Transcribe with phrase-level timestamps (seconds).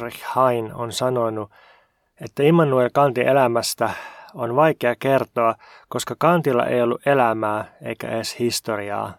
[0.00, 1.50] Heinrich Hein on sanonut,
[2.20, 3.90] että Immanuel Kantin elämästä
[4.34, 5.54] on vaikea kertoa,
[5.88, 9.14] koska Kantilla ei ollut elämää eikä edes historiaa.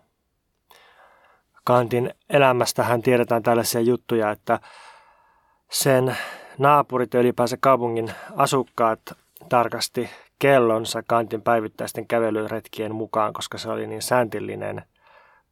[1.63, 4.59] Kantin elämästähän tiedetään tällaisia juttuja, että
[5.71, 6.17] sen
[6.57, 8.99] naapurit ja ylipäänsä kaupungin asukkaat
[9.49, 14.83] tarkasti kellonsa Kantin päivittäisten kävelyretkien mukaan, koska se oli niin sääntillinen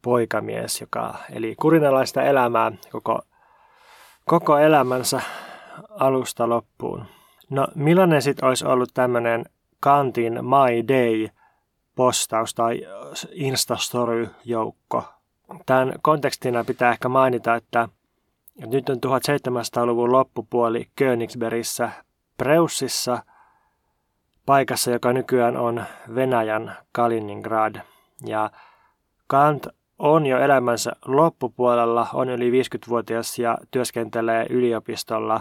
[0.02, 3.20] poikamies, joka eli kurinalaista elämää koko,
[4.30, 5.20] koko elämänsä
[5.90, 7.04] alusta loppuun.
[7.50, 9.44] No millainen sitten olisi ollut tämmöinen
[9.80, 11.28] Kantin My Day
[11.94, 12.86] postaus tai
[13.32, 15.04] Instastory-joukko?
[15.66, 17.88] Tämän kontekstina pitää ehkä mainita, että
[18.66, 21.90] nyt on 1700-luvun loppupuoli Königsbergissä
[22.36, 23.22] Preussissa,
[24.46, 25.84] paikassa, joka nykyään on
[26.14, 27.76] Venäjän Kaliningrad.
[28.26, 28.50] Ja
[29.26, 29.66] Kant
[30.00, 35.40] on jo elämänsä loppupuolella, on yli 50-vuotias ja työskentelee yliopistolla,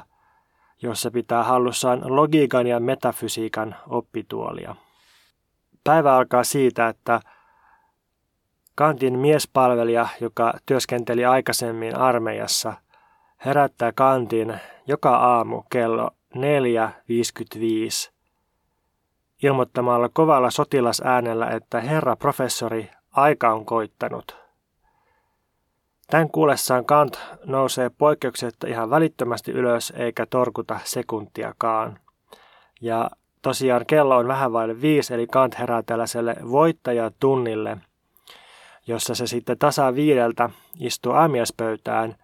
[0.82, 4.76] jossa pitää hallussaan logiikan ja metafysiikan oppituolia.
[5.84, 7.20] Päivä alkaa siitä, että
[8.76, 12.74] Kantin miespalvelija, joka työskenteli aikaisemmin armeijassa,
[13.46, 16.42] herättää Kantin joka aamu kello 4.55
[19.44, 24.39] ilmoittamalla kovalla sotilasäänellä, että herra professori, aika on koittanut.
[26.10, 32.00] Tämän kuullessaan Kant nousee poikkeuksetta ihan välittömästi ylös eikä torkuta sekuntiakaan.
[32.82, 33.10] Ja
[33.42, 37.78] tosiaan kello on vähän vaille viisi, eli Kant herää tällaiselle voittajatunnille,
[38.88, 40.50] jossa se sitten tasa viideltä
[40.80, 42.16] istuu aamiaispöytään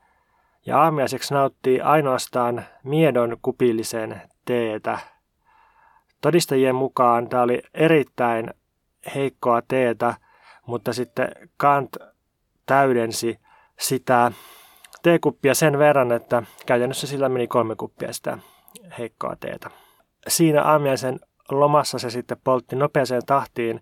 [0.65, 4.99] ja aamiaiseksi nauttii ainoastaan miedon kupillisen teetä.
[6.21, 8.53] Todistajien mukaan tämä oli erittäin
[9.15, 10.13] heikkoa teetä,
[10.65, 11.97] mutta sitten Kant
[12.65, 13.39] täydensi
[13.79, 14.31] sitä
[15.03, 18.37] teekuppia sen verran, että käytännössä sillä meni kolme kuppia sitä
[18.97, 19.69] heikkoa teetä.
[20.27, 21.19] Siinä aamiaisen
[21.51, 23.81] lomassa se sitten poltti nopeaseen tahtiin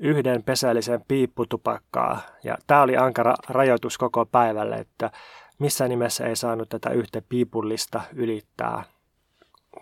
[0.00, 2.20] yhden pesällisen piipputupakkaa.
[2.44, 5.10] Ja tämä oli ankara rajoitus koko päivälle, että
[5.58, 8.82] missä nimessä ei saanut tätä yhtä piipullista ylittää.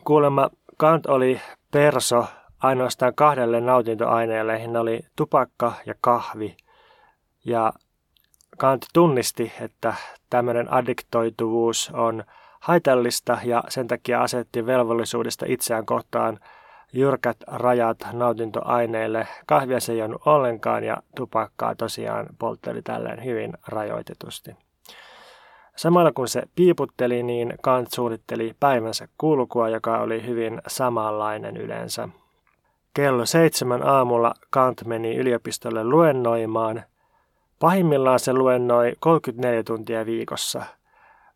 [0.05, 2.27] Kuulemma Kant oli perso
[2.63, 6.57] ainoastaan kahdelle nautintoaineelle, ne oli tupakka ja kahvi.
[7.45, 7.73] Ja
[8.59, 9.95] Kant tunnisti, että
[10.31, 12.25] tämmöinen addiktoituvuus on
[12.61, 16.39] haitallista ja sen takia asetti velvollisuudesta itseään kohtaan
[16.93, 19.29] jyrkät rajat nautintoaineille.
[19.47, 24.57] Kahvia se ei jäänyt ollenkaan ja tupakkaa tosiaan poltteli tälleen hyvin rajoitetusti.
[25.77, 32.09] Samalla kun se piiputteli, niin Kant suunnitteli päivänsä kulkua, joka oli hyvin samanlainen yleensä.
[32.95, 36.83] Kello seitsemän aamulla Kant meni yliopistolle luennoimaan.
[37.59, 40.63] Pahimmillaan se luennoi 34 tuntia viikossa,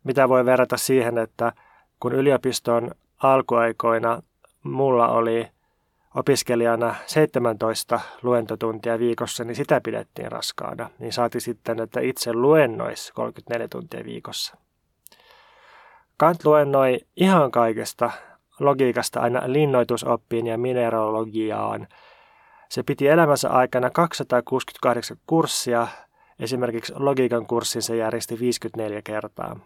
[0.05, 1.53] mitä voi verrata siihen, että
[2.01, 2.91] kun yliopiston
[3.23, 4.23] alkuaikoina
[4.63, 5.49] mulla oli
[6.15, 10.91] opiskelijana 17 luentotuntia viikossa, niin sitä pidettiin raskaana.
[10.99, 14.57] Niin saati sitten, että itse luennoisi 34 tuntia viikossa.
[16.17, 18.11] Kant luennoi ihan kaikesta,
[18.61, 21.89] logiikasta aina linnoitusoppiin ja mineralogiaan.
[22.69, 25.87] Se piti elämänsä aikana 268 kurssia,
[26.43, 29.57] esimerkiksi logiikan kurssin se järjesti 54 kertaa.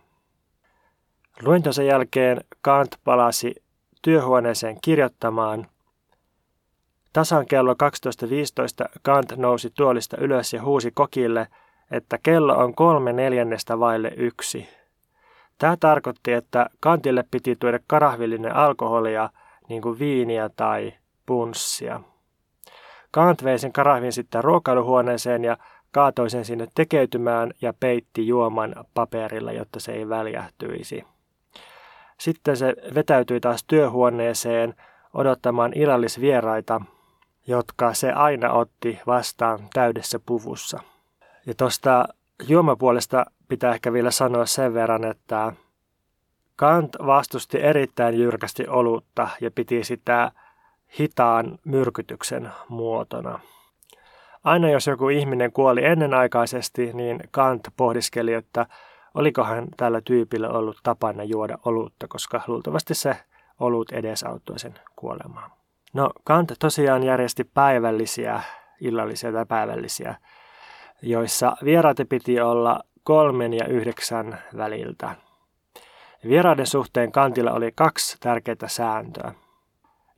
[1.43, 3.55] Luentonsa jälkeen Kant palasi
[4.03, 5.67] työhuoneeseen kirjoittamaan.
[7.13, 7.79] Tasan kello 12.15
[9.03, 11.49] Kant nousi tuolista ylös ja huusi kokille,
[11.91, 14.69] että kello on kolme neljännestä vaille yksi.
[15.59, 19.31] Tämä tarkoitti, että Kantille piti tuoda karahvillinen alkoholia,
[19.69, 20.93] niin kuin viiniä tai
[21.27, 22.01] punssia.
[23.11, 25.57] Kant vei sen karahvin sitten ruokailuhuoneeseen ja
[25.93, 31.05] kaatoi sen sinne tekeytymään ja peitti juoman paperilla, jotta se ei väljähtyisi.
[32.19, 34.75] Sitten se vetäytyi taas työhuoneeseen
[35.15, 36.81] odottamaan illallisvieraita,
[37.47, 40.81] jotka se aina otti vastaan täydessä puvussa.
[41.47, 42.05] Ja tuosta
[42.49, 45.53] juomapuolesta pitää ehkä vielä sanoa sen verran, että
[46.57, 50.33] Kant vastusti erittäin jyrkästi olutta ja piti sitä
[50.99, 53.41] hitaan myrkytyksen muotona.
[54.47, 58.67] Aina jos joku ihminen kuoli ennenaikaisesti, niin Kant pohdiskeli, että
[59.15, 63.17] olikohan tällä tyypillä ollut tapana juoda olutta, koska luultavasti se
[63.61, 65.51] olut edesauttoi sen kuolemaan.
[65.95, 68.41] No Kant tosiaan järjesti päivällisiä,
[68.81, 70.15] illallisia tai päivällisiä,
[71.03, 75.15] joissa vieraat piti olla kolmen ja yhdeksän väliltä.
[76.29, 79.33] Vieraiden suhteen Kantilla oli kaksi tärkeää sääntöä.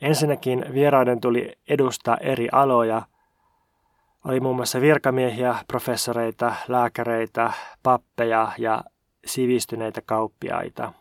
[0.00, 3.02] Ensinnäkin vieraiden tuli edustaa eri aloja.
[4.24, 8.84] Oli muun muassa virkamiehiä, professoreita, lääkäreitä, pappeja ja
[9.26, 10.92] sivistyneitä kauppiaita.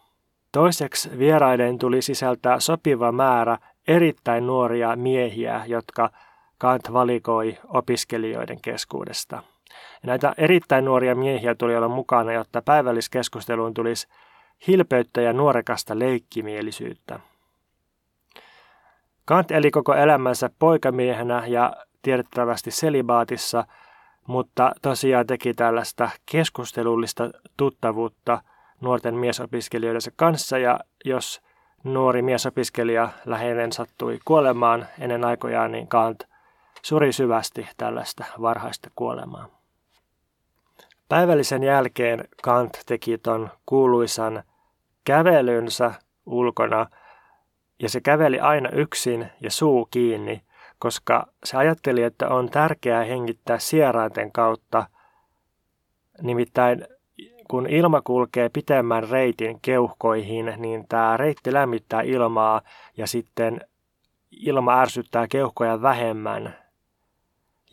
[0.51, 6.09] Toiseksi vieraiden tuli sisältää sopiva määrä erittäin nuoria miehiä, jotka
[6.57, 9.43] Kant valikoi opiskelijoiden keskuudesta.
[10.03, 14.07] Näitä erittäin nuoria miehiä tuli olla mukana, jotta päivälliskeskusteluun tulisi
[14.67, 17.19] hilpeyttä ja nuorekasta leikkimielisyyttä.
[19.25, 23.63] Kant eli koko elämänsä poikamiehenä ja tiedettävästi selibaatissa,
[24.27, 28.41] mutta tosiaan teki tällaista keskustelullista tuttavuutta
[28.81, 31.41] nuorten miesopiskelijoidensa kanssa ja jos
[31.83, 36.23] nuori miesopiskelija läheinen sattui kuolemaan ennen aikojaan, niin Kant
[36.81, 39.47] suri syvästi tällaista varhaista kuolemaa.
[41.09, 44.43] Päivällisen jälkeen Kant teki ton kuuluisan
[45.03, 45.93] kävelynsä
[46.25, 46.87] ulkona
[47.79, 50.41] ja se käveli aina yksin ja suu kiinni,
[50.79, 54.85] koska se ajatteli, että on tärkeää hengittää sierainten kautta.
[56.21, 56.87] Nimittäin
[57.47, 62.61] kun ilma kulkee pitemmän reitin keuhkoihin, niin tämä reitti lämmittää ilmaa
[62.97, 63.61] ja sitten
[64.31, 66.55] ilma ärsyttää keuhkoja vähemmän.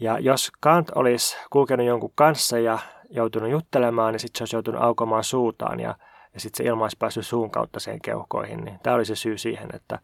[0.01, 2.79] Ja jos Kant olisi kulkenut jonkun kanssa ja
[3.11, 5.95] joutunut juttelemaan, niin sitten se olisi joutunut aukomaan suutaan ja,
[6.35, 8.65] ja sitten se ilma olisi päässyt suun kautta sen keuhkoihin.
[8.65, 9.99] Niin tämä oli se syy siihen, että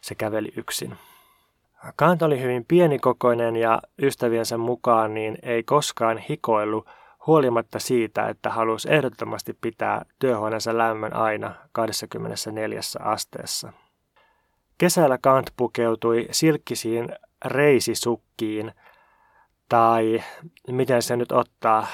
[0.00, 0.96] se käveli yksin.
[1.96, 6.86] Kant oli hyvin pienikokoinen ja ystäviensä mukaan niin ei koskaan hikoillut
[7.26, 13.72] huolimatta siitä, että halusi ehdottomasti pitää työhuoneensa lämmön aina 24 asteessa.
[14.78, 17.08] Kesällä Kant pukeutui silkkisiin
[17.44, 18.72] reisisukkiin,
[19.68, 20.22] tai
[20.70, 21.86] miten se nyt ottaa,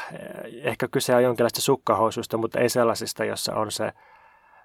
[0.62, 3.92] ehkä kyse on jonkinlaista sukkahousuista, mutta ei sellaisista, jossa on se,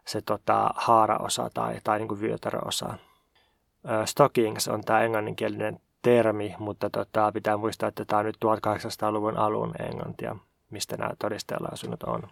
[0.06, 2.94] se tota, haaraosa tai, tai niin vyötäröosa.
[4.06, 9.74] Stockings on tämä englanninkielinen termi, mutta tota, pitää muistaa, että tämä on nyt 1800-luvun alun
[9.80, 10.36] englantia
[10.72, 12.24] mistä nämä todisteella-asunnot on.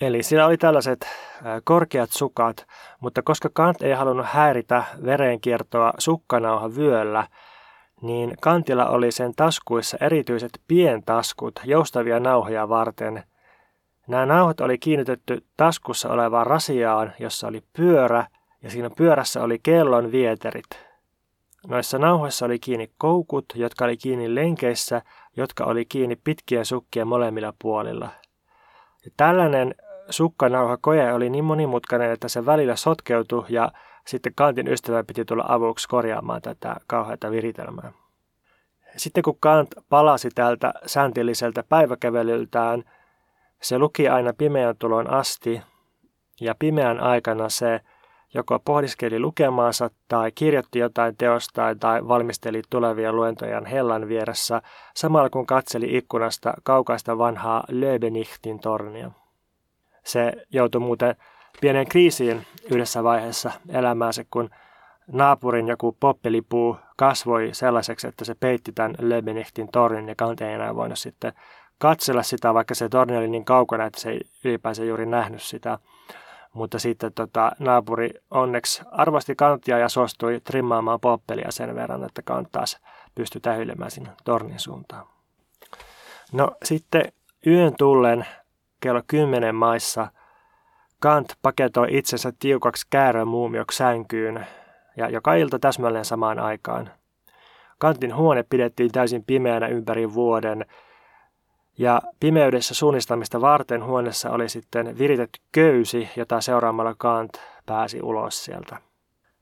[0.00, 1.06] Eli siellä oli tällaiset
[1.64, 2.66] korkeat sukat,
[3.00, 7.28] mutta koska Kant ei halunnut häiritä verenkiertoa sukkanauha vyöllä,
[8.02, 13.22] niin Kantilla oli sen taskuissa erityiset pientaskut joustavia nauhoja varten.
[14.08, 18.26] Nämä nauhat oli kiinnitetty taskussa olevaan rasiaan, jossa oli pyörä,
[18.62, 20.66] ja siinä pyörässä oli kellon vieterit.
[21.66, 25.02] Noissa nauhoissa oli kiinni koukut, jotka oli kiinni lenkeissä
[25.36, 28.08] jotka oli kiinni pitkien sukkien molemmilla puolilla.
[29.04, 29.74] Ja tällainen
[30.10, 33.72] sukkanauhakoje oli niin monimutkainen, että se välillä sotkeutui ja
[34.06, 37.92] sitten Kantin ystävä piti tulla avuksi korjaamaan tätä kauheata viritelmää.
[38.96, 42.84] Sitten kun Kant palasi tältä sääntilliseltä päiväkävelyltään,
[43.62, 45.62] se luki aina pimeän tulon asti
[46.40, 47.80] ja pimeän aikana se
[48.34, 54.62] joko pohdiskeli lukemaansa tai kirjoitti jotain teostaan tai valmisteli tulevia luentojaan hellan vieressä,
[54.94, 59.10] samalla kun katseli ikkunasta kaukaista vanhaa Löbenichtin tornia.
[60.04, 61.16] Se joutui muuten
[61.60, 64.50] pienen kriisiin yhdessä vaiheessa elämäänsä, kun
[65.12, 70.98] naapurin joku poppelipuu kasvoi sellaiseksi, että se peitti tämän Löbenichtin tornin ja ei enää voinut
[70.98, 71.32] sitten
[71.78, 75.78] katsella sitä, vaikka se torni oli niin kaukana, että se ei ylipäänsä juuri nähnyt sitä.
[76.54, 82.48] Mutta sitten tota, naapuri onneksi arvosti kanttia ja suostui trimmaamaan poppelia sen verran, että kant
[82.52, 82.78] taas
[83.14, 85.06] pystyi tähyilemään sinne tornin suuntaan.
[86.32, 87.12] No sitten
[87.46, 88.26] yön tullen
[88.80, 90.08] kello 10 maissa
[91.04, 94.46] Kant paketoi itsensä tiukaksi käärömuumioksi sänkyyn
[94.96, 96.90] ja joka ilta täsmälleen samaan aikaan.
[97.78, 100.66] Kantin huone pidettiin täysin pimeänä ympäri vuoden
[101.78, 107.32] ja pimeydessä suunnistamista varten huoneessa oli sitten viritetty köysi, jota seuraamalla Kant
[107.66, 108.76] pääsi ulos sieltä.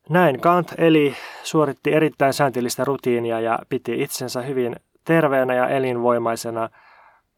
[0.09, 6.69] Näin Kant eli suoritti erittäin sääntillistä rutiinia ja piti itsensä hyvin terveenä ja elinvoimaisena,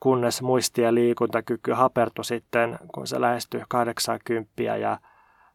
[0.00, 4.98] kunnes muisti- ja liikuntakyky hapertui sitten, kun se lähestyi 80 ja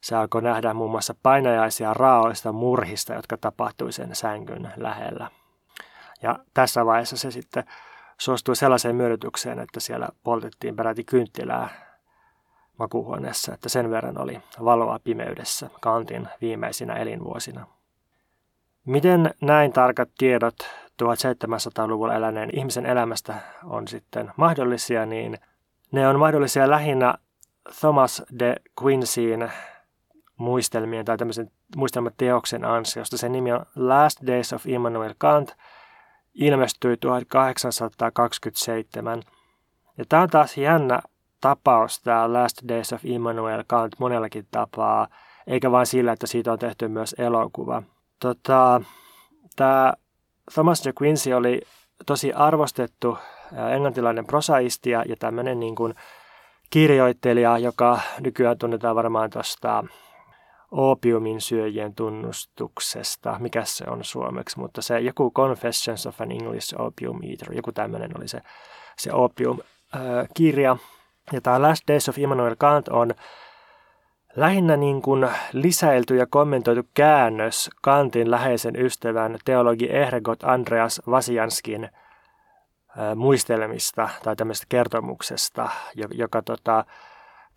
[0.01, 5.29] se alkoi nähdä muun muassa painajaisia raaoista murhista, jotka tapahtui sen sängyn lähellä.
[6.22, 7.63] Ja tässä vaiheessa se sitten
[8.20, 11.70] suostui sellaiseen myönnytykseen, että siellä poltettiin peräti kynttilää
[12.80, 17.68] makuuhuoneessa, että sen verran oli valoa pimeydessä Kantin viimeisinä elinvuosina.
[18.86, 20.56] Miten näin tarkat tiedot
[21.04, 25.38] 1700-luvulla eläneen ihmisen elämästä on sitten mahdollisia, niin
[25.92, 27.16] ne on mahdollisia lähinnä
[27.80, 29.52] Thomas de Quincyin
[30.38, 33.18] muistelmien tai tämmöisen muistelmateoksen ansiosta.
[33.18, 35.56] Sen nimi on Last Days of Immanuel Kant–
[36.33, 39.24] ilmestyi 1827.
[39.98, 41.01] Ja tämä on taas jännä
[41.41, 45.07] tapaus, tämä Last Days of Immanuel Kant monellakin tapaa,
[45.48, 47.83] eikä vain sillä, että siitä on tehty myös elokuva.
[48.19, 48.81] Tota,
[49.55, 49.93] tämä
[50.53, 51.62] Thomas de Quincy oli
[52.05, 53.17] tosi arvostettu
[53.74, 55.95] englantilainen prosaisti ja tämmöinen niin kuin
[56.69, 59.83] kirjoittelija, joka nykyään tunnetaan varmaan tuosta
[60.72, 67.20] opiumin syöjien tunnustuksesta, mikä se on suomeksi, mutta se joku Confessions of an English Opium
[67.24, 68.42] Eater, joku tämmöinen oli se,
[68.98, 70.78] se opium-kirja.
[71.32, 73.14] Ja tämä Last Days of Immanuel Kant on
[74.36, 81.90] lähinnä niin kuin lisäilty ja kommentoitu käännös Kantin läheisen ystävän teologi Ehregot Andreas Vasianskin
[83.16, 85.70] muistelmista tai tämmöistä kertomuksesta,
[86.12, 86.86] joka tota,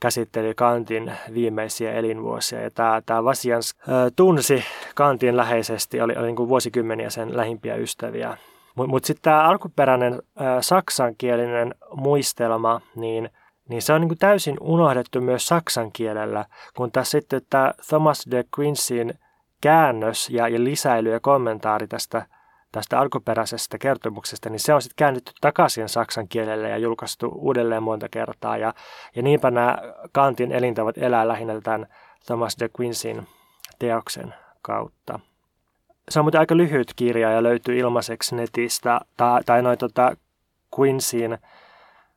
[0.03, 2.61] käsitteli Kantin viimeisiä elinvuosia.
[2.61, 3.75] Ja tämä, tämä Vasians
[4.17, 8.37] tunsi Kantin läheisesti, oli, oli niin kuin vuosikymmeniä sen lähimpiä ystäviä.
[8.77, 13.31] Mutta mut sitten tämä alkuperäinen ää, saksankielinen muistelma, niin,
[13.69, 16.45] niin se on kuin täysin unohdettu myös saksan kielellä,
[16.77, 19.15] kun tässä sitten tämä Thomas de Quincyn
[19.61, 22.27] käännös ja, ja lisäily ja kommentaari tästä
[22.73, 28.09] tästä alkuperäisestä kertomuksesta, niin se on sitten käännetty takaisin saksan kielelle ja julkaistu uudelleen monta
[28.09, 28.57] kertaa.
[28.57, 28.75] Ja,
[29.17, 29.79] ja niinpä nämä
[30.13, 31.87] Kantin elintavat elää lähinnä tämän
[32.27, 33.27] Thomas de Quincyn
[33.79, 35.21] teoksen kautta.
[36.09, 40.17] Se on muuten aika lyhyt kirja ja löytyy ilmaiseksi netistä, tai, tai noin tota
[40.79, 41.39] Quincyn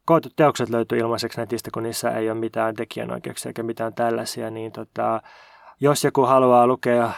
[0.06, 4.72] kootut teokset löytyy ilmaiseksi netistä, kun niissä ei ole mitään tekijänoikeuksia eikä mitään tällaisia, niin
[4.72, 5.22] tota,
[5.80, 7.12] jos joku haluaa lukea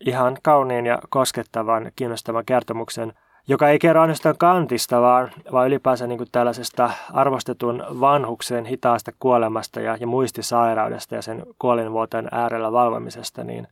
[0.00, 3.12] ihan kauniin ja koskettavan, kiinnostavan kertomuksen,
[3.48, 9.80] joka ei kerro ainoastaan kantista, vaan, vaan ylipäänsä niin kuin tällaisesta arvostetun vanhuksen hitaasta kuolemasta
[9.80, 13.68] ja, ja muistisairaudesta ja sen kuolinvuoten äärellä valvomisesta, niin,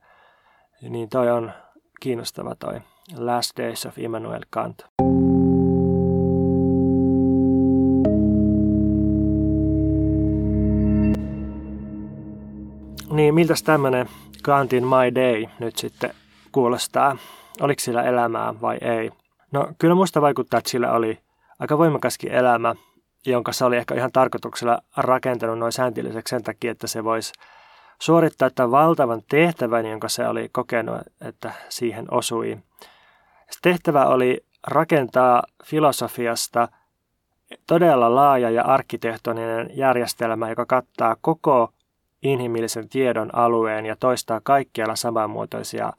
[0.88, 1.52] niin toi on
[2.00, 2.80] kiinnostava toi
[3.18, 4.86] Last Days of Immanuel Kant.
[13.14, 14.08] Niin, miltä tämmöinen
[14.42, 16.10] Kantin My Day nyt sitten
[16.52, 17.16] kuulostaa?
[17.60, 19.10] Oliko sillä elämää vai ei?
[19.52, 21.18] No kyllä musta vaikuttaa, että sillä oli
[21.58, 22.74] aika voimakaskin elämä,
[23.26, 27.32] jonka se oli ehkä ihan tarkoituksella rakentanut noin sääntilliseksi sen takia, että se voisi
[27.98, 32.58] suorittaa tämän valtavan tehtävän, jonka se oli kokenut, että siihen osui.
[33.50, 36.68] Se tehtävä oli rakentaa filosofiasta
[37.66, 41.73] todella laaja ja arkkitehtoninen järjestelmä, joka kattaa koko
[42.24, 45.92] inhimillisen tiedon alueen ja toistaa kaikkialla samanmuotoisia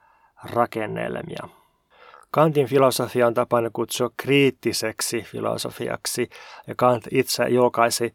[0.53, 1.49] rakennelmia.
[2.31, 6.29] Kantin filosofia on tapana kutsua kriittiseksi filosofiaksi,
[6.67, 8.13] ja Kant itse julkaisi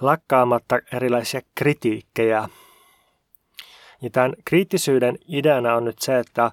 [0.00, 2.48] lakkaamatta erilaisia kritiikkejä.
[4.02, 6.52] Ja tämän kriittisyyden ideana on nyt se, että,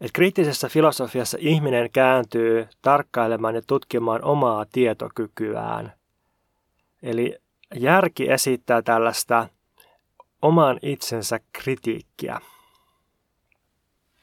[0.00, 5.92] että kriittisessä filosofiassa ihminen kääntyy tarkkailemaan ja tutkimaan omaa tietokykyään.
[7.02, 7.36] Eli
[7.74, 9.48] järki esittää tällaista
[10.42, 12.40] oman itsensä kritiikkiä.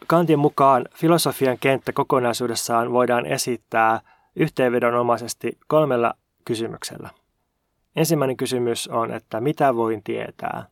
[0.08, 4.02] Kantin mukaan filosofian kenttä kokonaisuudessaan voidaan esittää
[4.36, 6.14] yhteenvedonomaisesti kolmella
[6.46, 7.10] kysymyksellä.
[7.96, 10.66] Ensimmäinen kysymys on, että mitä voin tietää?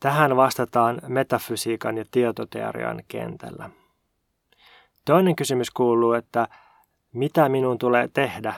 [0.00, 3.70] Tähän vastataan metafysiikan ja tietoteorian kentällä.
[5.04, 6.48] Toinen kysymys kuuluu, että
[7.12, 8.54] mitä minun tulee tehdä,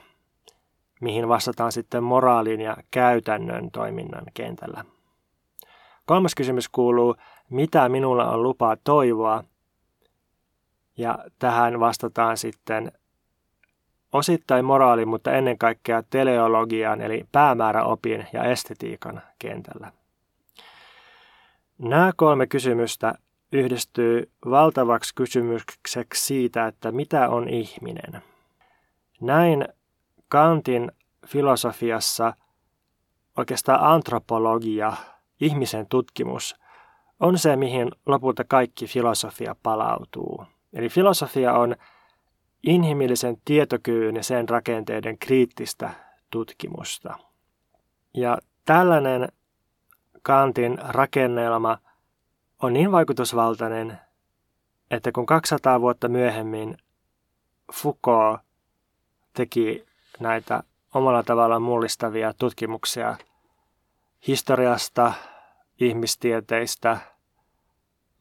[1.00, 4.84] mihin vastataan sitten moraalin ja käytännön toiminnan kentällä.
[6.06, 7.16] Kolmas kysymys kuuluu,
[7.50, 9.44] mitä minulla on lupaa toivoa?
[10.96, 12.92] Ja tähän vastataan sitten
[14.12, 19.92] osittain moraalin, mutta ennen kaikkea teleologian eli päämääräopin ja estetiikan kentällä.
[21.78, 23.14] Nämä kolme kysymystä
[23.52, 28.22] yhdistyy valtavaksi kysymykseksi siitä, että mitä on ihminen.
[29.20, 29.68] Näin
[30.28, 30.92] Kantin
[31.26, 32.32] filosofiassa
[33.36, 34.92] oikeastaan antropologia–
[35.44, 36.56] ihmisen tutkimus
[37.20, 40.44] on se, mihin lopulta kaikki filosofia palautuu.
[40.72, 41.76] Eli filosofia on
[42.62, 45.90] inhimillisen tietokyvyn ja sen rakenteiden kriittistä
[46.30, 47.18] tutkimusta.
[48.14, 49.28] Ja tällainen
[50.22, 51.78] Kantin rakennelma
[52.62, 53.98] on niin vaikutusvaltainen,
[54.90, 56.76] että kun 200 vuotta myöhemmin
[57.72, 58.40] Foucault
[59.32, 59.86] teki
[60.20, 60.62] näitä
[60.94, 63.16] omalla tavallaan mullistavia tutkimuksia
[64.26, 65.12] historiasta,
[65.80, 66.98] ihmistieteistä,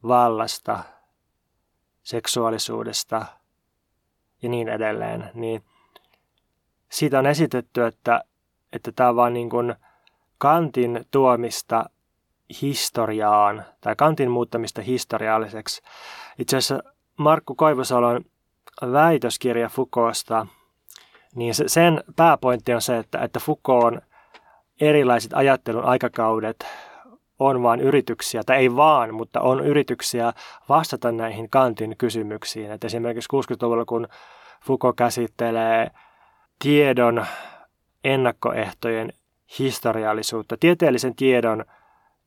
[0.02, 0.84] vallasta,
[2.02, 3.26] seksuaalisuudesta
[4.42, 5.64] ja niin edelleen, niin
[6.90, 8.24] siitä on esitetty, että,
[8.72, 9.74] että tämä on vain niin kuin
[10.38, 11.90] Kantin tuomista
[12.62, 15.82] historiaan tai Kantin muuttamista historialliseksi.
[16.38, 18.24] Itse asiassa Markku Koivusalon
[18.92, 20.46] väitöskirja Foucaultsta,
[21.34, 24.00] niin sen pääpointti on se, että, että Foucault on
[24.80, 26.66] erilaiset ajattelun aikakaudet
[27.38, 30.32] on vain yrityksiä, tai ei vaan, mutta on yrityksiä
[30.68, 32.70] vastata näihin Kantin kysymyksiin.
[32.70, 34.08] Et esimerkiksi 60-luvulla, kun
[34.66, 35.90] Foucault käsittelee
[36.58, 37.26] tiedon
[38.04, 39.12] ennakkoehtojen
[39.58, 41.64] historiallisuutta, tieteellisen tiedon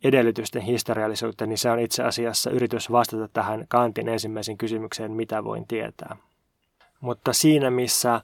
[0.04, 5.68] edellytysten historiallisuutta, niin se on itse asiassa yritys vastata tähän Kantin ensimmäisen kysymykseen, mitä voin
[5.68, 6.18] tietää.
[7.02, 8.22] Mutta siinä, missä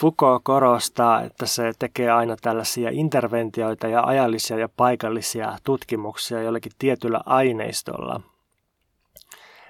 [0.00, 7.20] Foucault korostaa, että se tekee aina tällaisia interventioita ja ajallisia ja paikallisia tutkimuksia jollakin tietyllä
[7.26, 8.20] aineistolla,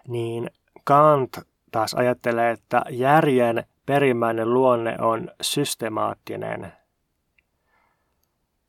[0.08, 0.50] niin
[0.84, 1.38] Kant
[1.72, 6.72] taas ajattelee, että järjen perimmäinen luonne on systemaattinen.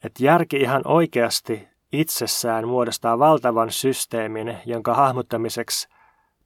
[0.04, 5.88] Että järki ihan oikeasti itsessään muodostaa valtavan systeemin, jonka hahmottamiseksi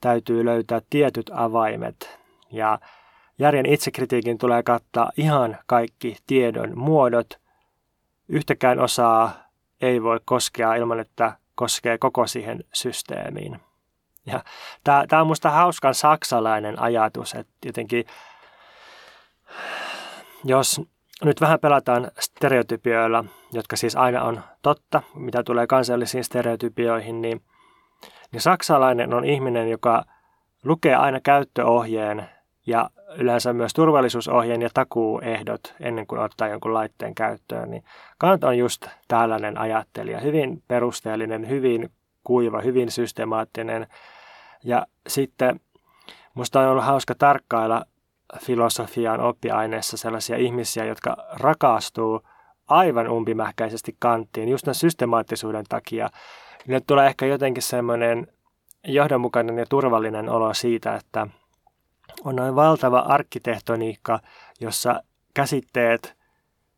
[0.01, 2.19] täytyy löytää tietyt avaimet.
[2.51, 2.79] Ja
[3.39, 7.39] järjen itsekritiikin tulee kattaa ihan kaikki tiedon muodot.
[8.27, 9.31] Yhtäkään osaa
[9.81, 13.59] ei voi koskea ilman, että koskee koko siihen systeemiin.
[14.25, 14.43] Ja
[14.83, 18.05] tämä, on minusta hauskan saksalainen ajatus, että jotenkin
[20.43, 20.81] jos
[21.23, 27.41] nyt vähän pelataan stereotypioilla, jotka siis aina on totta, mitä tulee kansallisiin stereotypioihin, niin,
[28.31, 30.03] niin saksalainen on ihminen, joka
[30.63, 32.29] lukee aina käyttöohjeen
[32.67, 37.71] ja yleensä myös turvallisuusohjeen ja takuuehdot ennen kuin ottaa jonkun laitteen käyttöön.
[37.71, 37.83] Niin
[38.17, 41.89] Kant on just tällainen ajattelija, hyvin perusteellinen, hyvin
[42.23, 43.87] kuiva, hyvin systemaattinen.
[44.63, 45.59] Ja sitten
[46.33, 47.85] musta on ollut hauska tarkkailla
[48.39, 52.21] filosofian oppiaineessa sellaisia ihmisiä, jotka rakastuu
[52.67, 56.09] aivan umpimähkäisesti kanttiin just tämän systemaattisuuden takia.
[56.67, 58.27] Nyt tulee ehkä jotenkin semmoinen
[58.87, 61.27] johdonmukainen ja turvallinen olo siitä, että
[62.25, 64.19] on noin valtava arkkitehtoniikka,
[64.59, 66.15] jossa käsitteet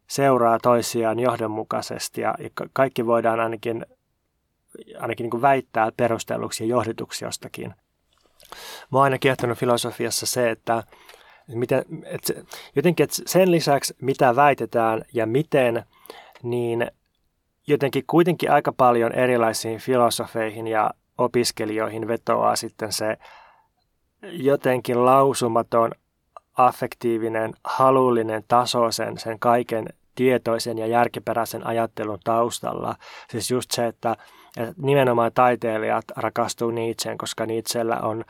[0.08, 2.36] seuraa toisiaan johdonmukaisesti ja
[2.74, 3.86] kaikki voidaan ainakin,
[5.00, 7.74] ainakin niin väittää perustelluksi ja johdetuksi jostakin.
[8.92, 10.84] Mä oon aina kiehtonut filosofiassa se, että
[11.48, 12.44] Miten, et se,
[12.76, 15.86] jotenkin et sen lisäksi, mitä väitetään ja miten,
[16.44, 16.92] niin
[17.68, 23.18] jotenkin kuitenkin aika paljon erilaisiin filosofeihin ja opiskelijoihin vetoaa sitten se
[24.22, 25.92] jotenkin lausumaton,
[26.58, 32.96] affektiivinen, halullinen taso sen, sen kaiken tietoisen ja järkiperäisen ajattelun taustalla.
[33.30, 34.16] Siis just se, että,
[34.58, 38.24] että nimenomaan taiteilijat rakastuu Nietzscheen, koska Nietzschellä on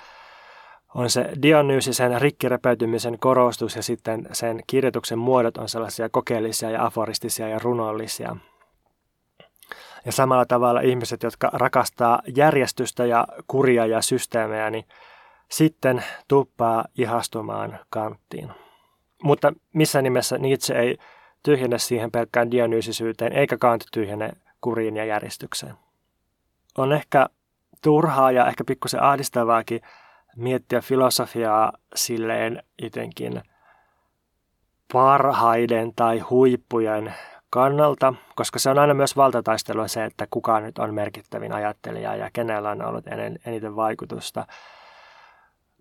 [0.95, 7.47] on se Dionyysisen rikkirepeytymisen korostus ja sitten sen kirjoituksen muodot on sellaisia kokeellisia ja aforistisia
[7.47, 8.35] ja runollisia.
[10.05, 14.85] Ja samalla tavalla ihmiset, jotka rakastaa järjestystä ja kuria ja systeemejä, niin
[15.51, 18.51] sitten tuppaa ihastumaan kanttiin.
[19.23, 20.97] Mutta missä nimessä Nietzsche ei
[21.43, 25.75] tyhjene siihen pelkkään dionyysisyyteen, eikä Kant tyhjene kuriin ja järjestykseen.
[26.77, 27.25] On ehkä
[27.81, 29.81] turhaa ja ehkä pikkusen ahdistavaakin
[30.35, 33.41] miettiä filosofiaa silleen jotenkin
[34.93, 37.13] parhaiden tai huippujen
[37.49, 42.29] kannalta, koska se on aina myös valtataistelua se, että kuka nyt on merkittävin ajattelija ja
[42.33, 43.05] kenellä on ollut
[43.45, 44.47] eniten vaikutusta.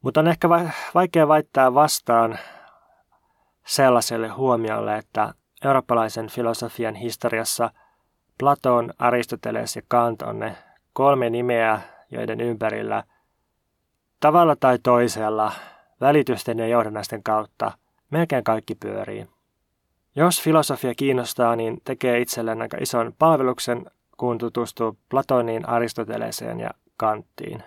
[0.03, 0.49] Mutta on ehkä
[0.95, 2.39] vaikea väittää vastaan
[3.67, 5.35] sellaiselle huomiolle, että
[5.65, 7.71] eurooppalaisen filosofian historiassa
[8.39, 10.57] Platon, Aristoteles ja Kant on ne
[10.93, 13.03] kolme nimeä, joiden ympärillä–
[14.21, 15.53] Tavalla tai toisella,
[16.01, 17.73] välitysten ja johdannaisten kautta,
[18.11, 19.27] melkein kaikki pyörii.
[20.17, 23.87] Jos filosofia kiinnostaa, niin tekee itselleen aika ison palveluksen,
[24.17, 27.63] kun tutustuu Platoniin, Aristoteleseen ja Kanttiin.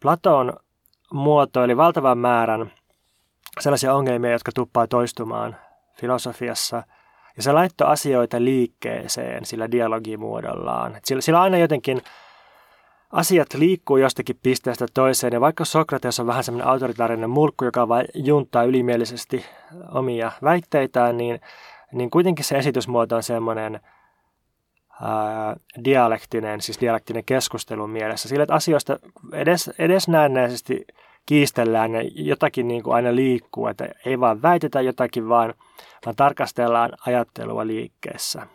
[0.00, 0.52] Platon
[1.12, 2.72] muotoili valtavan määrän
[3.60, 5.56] sellaisia ongelmia, jotka tuppaa toistumaan
[6.00, 6.82] filosofiassa,
[7.36, 10.96] ja se laittoi asioita liikkeeseen sillä dialogimuodollaan.
[11.04, 12.02] Sillä, sillä aina jotenkin
[13.12, 18.06] asiat liikkuu jostakin pisteestä toiseen, ja vaikka Sokrates on vähän semmoinen autoritaarinen mulkku, joka vain
[18.14, 19.44] junttaa ylimielisesti
[19.92, 21.40] omia väitteitään, niin,
[21.92, 23.80] niin kuitenkin se esitysmuoto on semmoinen
[25.84, 28.28] dialektinen, siis dialektinen keskustelun mielessä.
[28.28, 28.98] Sillä, että asioista
[29.32, 30.86] edes, edes näennäisesti
[31.26, 35.54] kiistellään ja jotakin niin kuin aina liikkuu, että ei vaan väitetä jotakin, vaan,
[36.06, 38.46] vaan tarkastellaan ajattelua liikkeessä.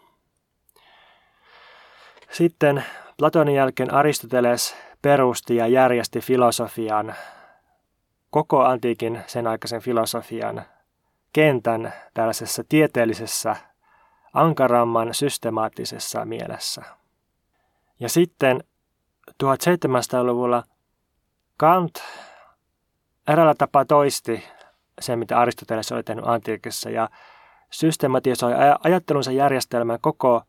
[2.32, 2.84] Sitten
[3.18, 7.16] Platonin jälkeen Aristoteles perusti ja järjesti filosofian,
[8.30, 10.62] koko antiikin sen aikaisen filosofian
[11.34, 13.56] kentän tällaisessa tieteellisessä,
[14.34, 16.82] ankaramman systemaattisessa mielessä.
[18.00, 18.63] Ja sitten
[19.44, 20.63] 1700-luvulla
[21.58, 22.04] Kant
[23.28, 24.44] eräällä tapaa toisti
[25.02, 27.10] sen, mitä Aristoteles oli tehnyt antiikissa ja
[27.70, 30.41] systematisoi ajattelunsa järjestelmän koko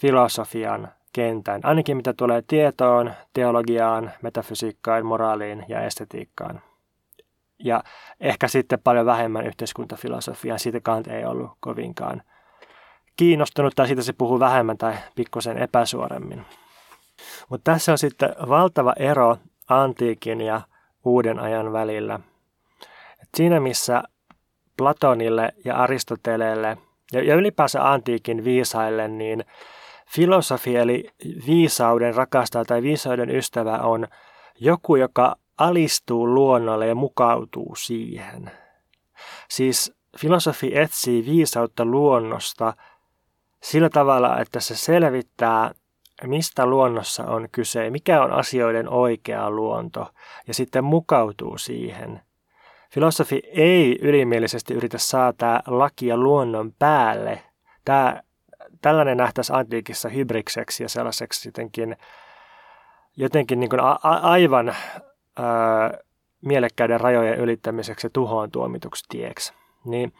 [0.00, 6.62] filosofian kentän, ainakin mitä tulee tietoon, teologiaan, metafysiikkaan, moraaliin ja estetiikkaan.
[7.58, 7.82] Ja
[8.20, 12.22] ehkä sitten paljon vähemmän yhteiskuntafilosofiaan, siitä Kant ei ollut kovinkaan
[13.16, 16.46] kiinnostunut, tai siitä se puhuu vähemmän tai pikkusen epäsuoremmin.
[17.48, 19.36] Mutta tässä on sitten valtava ero
[19.68, 20.60] antiikin ja
[21.04, 22.20] uuden ajan välillä.
[23.22, 24.02] Et siinä missä
[24.76, 26.78] Platonille ja Aristoteleelle
[27.12, 29.44] ja, ja ylipäänsä antiikin viisaille, niin
[30.06, 31.10] filosofi eli
[31.46, 34.06] viisauden rakastaja tai viisauden ystävä on
[34.60, 38.50] joku, joka alistuu luonnolle ja mukautuu siihen.
[39.50, 42.72] Siis filosofi etsii viisautta luonnosta
[43.64, 45.70] sillä tavalla, että se selvittää,
[46.22, 50.06] mistä luonnossa on kyse, mikä on asioiden oikea luonto,
[50.48, 52.20] ja sitten mukautuu siihen.
[52.90, 57.42] Filosofi ei ylimielisesti yritä saada lakia luonnon päälle.
[57.84, 58.22] Tämä,
[58.80, 61.96] tällainen nähtäisi antiikissa hybrikseksi ja sellaiseksi jotenkin,
[63.16, 64.68] jotenkin niin a, a, aivan
[65.38, 65.98] ää,
[66.40, 69.52] mielekkäiden rajojen ylittämiseksi ja tuhoon tuomituksi tieksi.
[69.84, 70.12] Niin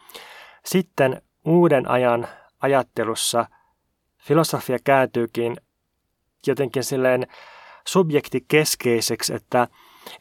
[0.65, 2.27] sitten uuden ajan
[2.65, 3.45] ajattelussa
[4.17, 5.57] filosofia kääntyykin
[6.47, 7.27] jotenkin silleen
[7.87, 9.67] subjektikeskeiseksi, että,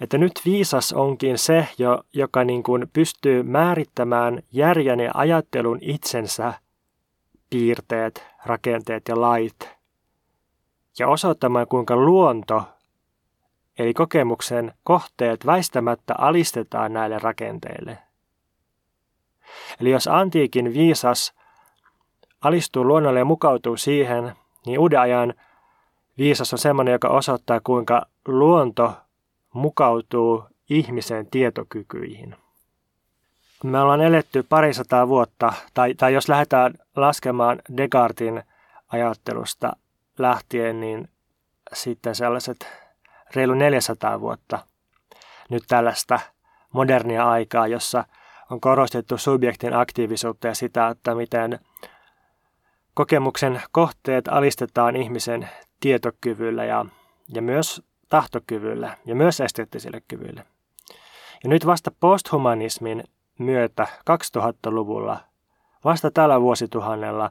[0.01, 6.55] että nyt viisas onkin se, jo, joka niin kuin pystyy määrittämään järjen ja ajattelun itsensä
[7.51, 9.71] piirteet, rakenteet ja lait
[10.99, 12.63] ja osoittamaan, kuinka luonto
[13.79, 17.99] eli kokemuksen kohteet väistämättä alistetaan näille rakenteille.
[19.81, 21.35] Eli jos antiikin viisas
[22.45, 24.33] alistuu luonnolle ja mukautuu siihen,
[24.67, 25.35] niin uuden ajan
[26.19, 28.93] viisas on sellainen, joka osoittaa, kuinka luonto
[29.53, 32.37] mukautuu ihmisen tietokykyihin.
[33.65, 38.43] Me ollaan eletty parisataa vuotta, tai, tai jos lähdetään laskemaan Descartin
[38.89, 39.73] ajattelusta
[40.19, 41.09] lähtien, niin
[41.73, 42.67] sitten sellaiset
[43.35, 44.59] reilu 400 vuotta
[45.51, 46.21] nyt tällaista
[46.73, 48.05] modernia aikaa, jossa
[48.51, 51.59] on korostettu subjektin aktiivisuutta ja sitä, että miten
[52.95, 55.49] kokemuksen kohteet alistetaan ihmisen
[55.81, 56.87] tietokyvyllä ja,
[57.35, 60.45] ja myös tahtokyvyllä ja myös esteettisille kyvyille.
[61.45, 63.05] Ja nyt vasta posthumanismin
[63.39, 65.21] myötä 2000-luvulla,
[65.85, 67.31] vasta tällä vuosituhannella,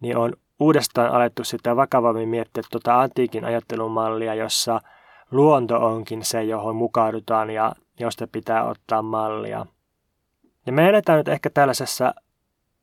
[0.00, 4.80] niin on uudestaan alettu sitä vakavammin miettiä tuota antiikin ajattelumallia, jossa
[5.30, 9.66] luonto onkin se, johon mukaudutaan ja josta pitää ottaa mallia.
[10.66, 12.14] Ja me eletään nyt ehkä tällaisessa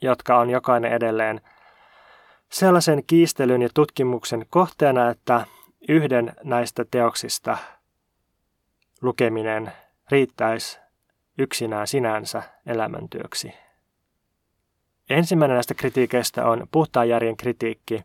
[0.00, 1.40] jotka on jokainen edelleen
[2.50, 5.46] sellaisen kiistelyn ja tutkimuksen kohteena, että
[5.88, 7.58] yhden näistä teoksista
[9.02, 9.72] lukeminen
[10.10, 10.78] riittäisi
[11.38, 13.54] yksinään sinänsä elämäntyöksi.
[15.10, 18.04] Ensimmäinen näistä kritiikeistä on puhtaan järjen kritiikki,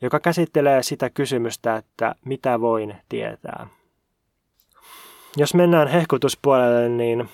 [0.00, 3.66] joka käsittelee sitä kysymystä, että mitä voin tietää.
[5.36, 7.28] Jos mennään hehkutuspuolelle, niin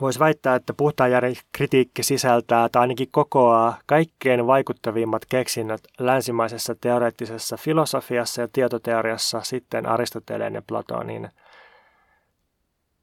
[0.00, 7.56] voisi väittää, että puhtaan järjen kritiikki sisältää tai ainakin kokoaa kaikkein vaikuttavimmat keksinnöt länsimaisessa teoreettisessa
[7.56, 11.28] filosofiassa ja tietoteoriassa sitten Aristoteleen ja Platonin.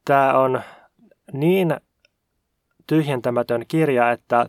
[0.06, 0.62] Tämä on
[1.34, 1.78] niin
[2.88, 4.46] tyhjentämätön kirja, että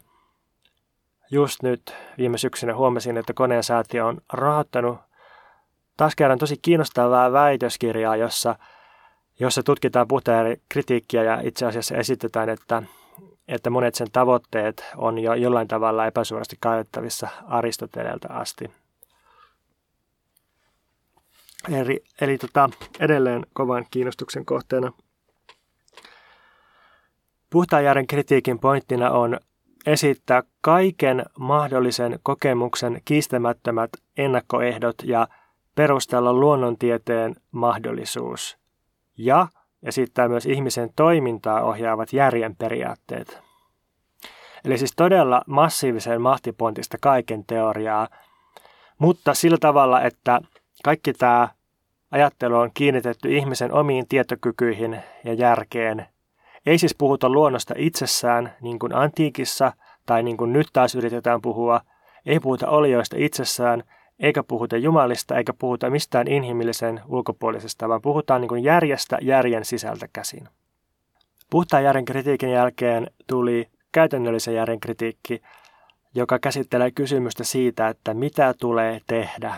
[1.31, 4.99] just nyt viime syksynä huomasin, että koneen säätiö on rahoittanut
[5.97, 8.57] taas kerran tosi kiinnostavaa väitöskirjaa, jossa,
[9.41, 12.83] jossa tutkitaan puhtaan kritiikkiä ja itse asiassa esitetään, että,
[13.49, 18.71] että monet sen tavoitteet on jo jollain tavalla epäsuorasti kaivettavissa Aristoteleelta asti.
[21.73, 24.93] Eli, eli tota, edelleen kovan kiinnostuksen kohteena.
[27.51, 29.41] Puhtaan järjen kritiikin pointtina on
[29.87, 35.29] esittää kaiken mahdollisen kokemuksen kiistämättömät ennakkoehdot ja
[35.75, 38.59] perustella luonnontieteen mahdollisuus
[39.17, 39.49] ja
[39.83, 43.41] esittää myös ihmisen toimintaa ohjaavat järjen periaatteet.
[44.65, 48.09] Eli siis todella massiivisen mahtipontista kaiken teoriaa,
[48.99, 50.41] mutta sillä tavalla, että
[50.85, 51.49] kaikki tämä
[52.11, 56.07] ajattelu on kiinnitetty ihmisen omiin tietokykyihin ja järkeen.
[56.67, 59.73] Ei siis puhuta luonnosta itsessään, niin kuin antiikissa,
[60.07, 61.81] tai niin kuin nyt taas yritetään puhua.
[62.27, 63.83] Ei puhuta olioista itsessään,
[64.21, 70.09] eikä puhuta Jumalista, eikä puhuta mistään inhimillisen ulkopuolisesta, vaan puhutaan niin kuin järjestä järjen sisältä
[70.13, 70.49] käsin.
[71.51, 75.43] Puhtaan järjen kritiikin jälkeen tuli käytännöllisen järjen kritiikki,
[76.15, 79.55] joka käsittelee kysymystä siitä, että mitä tulee tehdä.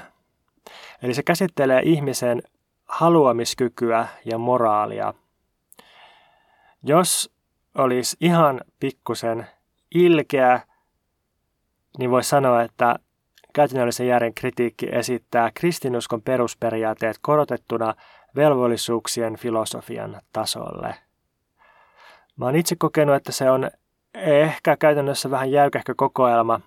[1.02, 2.42] Eli se käsittelee ihmisen
[2.84, 5.14] haluamiskykyä ja moraalia.
[6.82, 7.30] Jos
[7.74, 9.46] olisi ihan pikkusen
[9.94, 10.60] ilkeä,
[11.98, 12.96] niin voi sanoa, että
[13.52, 17.94] käytännöllisen järjen kritiikki esittää kristinuskon perusperiaatteet korotettuna
[18.36, 20.94] velvollisuuksien filosofian tasolle.
[22.36, 23.70] Mä oon itse kokenut, että se on
[24.14, 26.60] ehkä käytännössä vähän jäykähkö kokoelma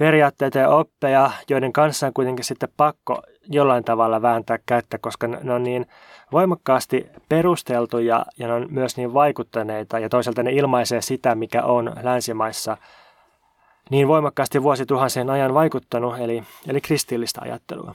[0.00, 5.52] periaatteita ja oppeja, joiden kanssa on kuitenkin sitten pakko jollain tavalla vääntää kättä, koska ne
[5.52, 5.86] on niin
[6.32, 11.92] voimakkaasti perusteltuja ja ne on myös niin vaikuttaneita ja toisaalta ne ilmaisee sitä, mikä on
[12.02, 12.76] länsimaissa
[13.90, 17.94] niin voimakkaasti vuosituhansien ajan vaikuttanut, eli, eli kristillistä ajattelua.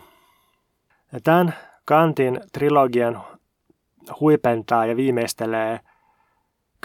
[1.12, 3.22] Ja tämän Kantin trilogian
[4.20, 5.80] huipentaa ja viimeistelee–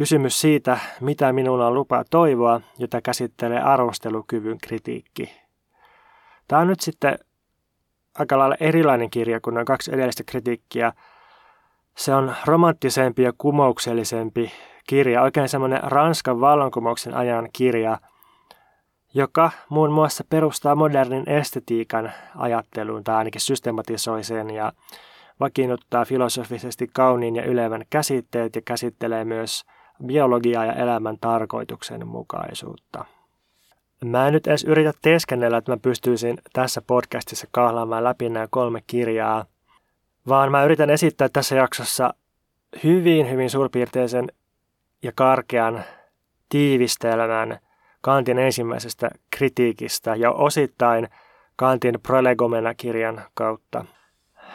[0.01, 5.41] Kysymys siitä, mitä minulla on lupa toivoa, jota käsittelee arvostelukyvyn kritiikki.
[6.49, 7.19] Tämä on nyt sitten
[8.19, 10.93] aika lailla erilainen kirja kuin noin kaksi edellistä kritiikkiä.
[11.97, 14.53] Se on romanttisempi ja kumouksellisempi
[14.87, 17.99] kirja, oikein semmoinen Ranskan vallankumouksen ajan kirja,
[19.15, 24.73] joka muun muassa perustaa modernin estetiikan ajatteluun tai ainakin systematisoi sen ja
[25.41, 29.63] vakiinnuttaa filosofisesti kauniin ja ylevän käsitteet ja käsittelee myös–
[30.07, 33.05] biologiaa ja elämän tarkoituksenmukaisuutta.
[34.05, 38.83] Mä en nyt edes yritä teeskennellä, että mä pystyisin tässä podcastissa kahlaamaan läpi nämä kolme
[38.87, 39.45] kirjaa,
[40.29, 42.15] vaan mä yritän esittää tässä jaksossa
[42.85, 44.33] hyvin, hyvin suurpiirteisen
[45.03, 45.85] ja karkean
[46.49, 47.59] tiivistelmän
[48.01, 51.09] Kantin ensimmäisestä kritiikistä ja osittain
[51.57, 53.85] Kantin Prolegomena-kirjan kautta.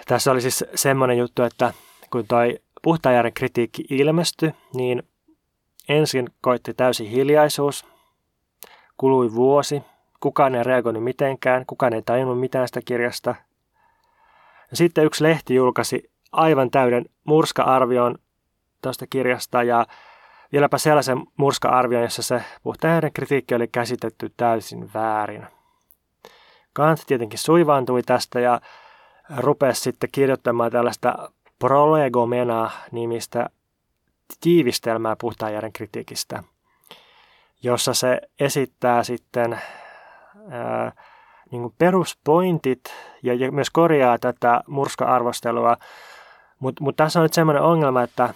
[0.08, 1.74] Tässä oli siis semmoinen juttu, että
[2.12, 5.04] kun toi puhtaajärjen kritiikki ilmestyi, niin
[5.90, 7.86] Ensin koitti täysi hiljaisuus.
[8.98, 9.84] Kului vuosi.
[10.20, 11.66] Kukaan ei reagoinut mitenkään.
[11.66, 13.36] Kukaan ei tajunnut mitään sitä kirjasta.
[14.72, 18.18] Ja sitten yksi lehti julkaisi aivan täyden murska-arvion
[18.82, 19.86] tuosta kirjasta ja
[20.52, 25.48] vieläpä sellaisen murska-arvion, jossa se puhtaiden kritiikki oli käsitetty täysin väärin.
[26.74, 28.62] Kant tietenkin suivaantui tästä ja
[29.38, 33.50] rupesi sitten kirjoittamaan tällaista prolegomena-nimistä
[34.42, 36.44] tiivistelmää Puhtaajärjen kritiikistä,
[37.64, 39.60] jossa se esittää sitten
[40.52, 40.92] ää,
[41.52, 45.78] niin kuin peruspointit ja, ja myös korjaa tätä murska-arvostelua.
[46.60, 48.34] Mutta mut tässä on nyt sellainen ongelma, että,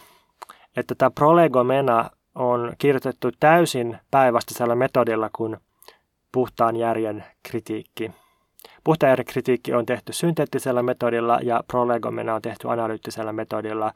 [0.78, 5.58] että tämä prolegomena on kirjoitettu täysin päinvastaisella metodilla kuin
[6.32, 8.12] puhtaan järjen kritiikki.
[8.84, 13.94] Puhtaan järjen kritiikki on tehty synteettisellä metodilla ja prolegomena on tehty analyyttisellä metodilla.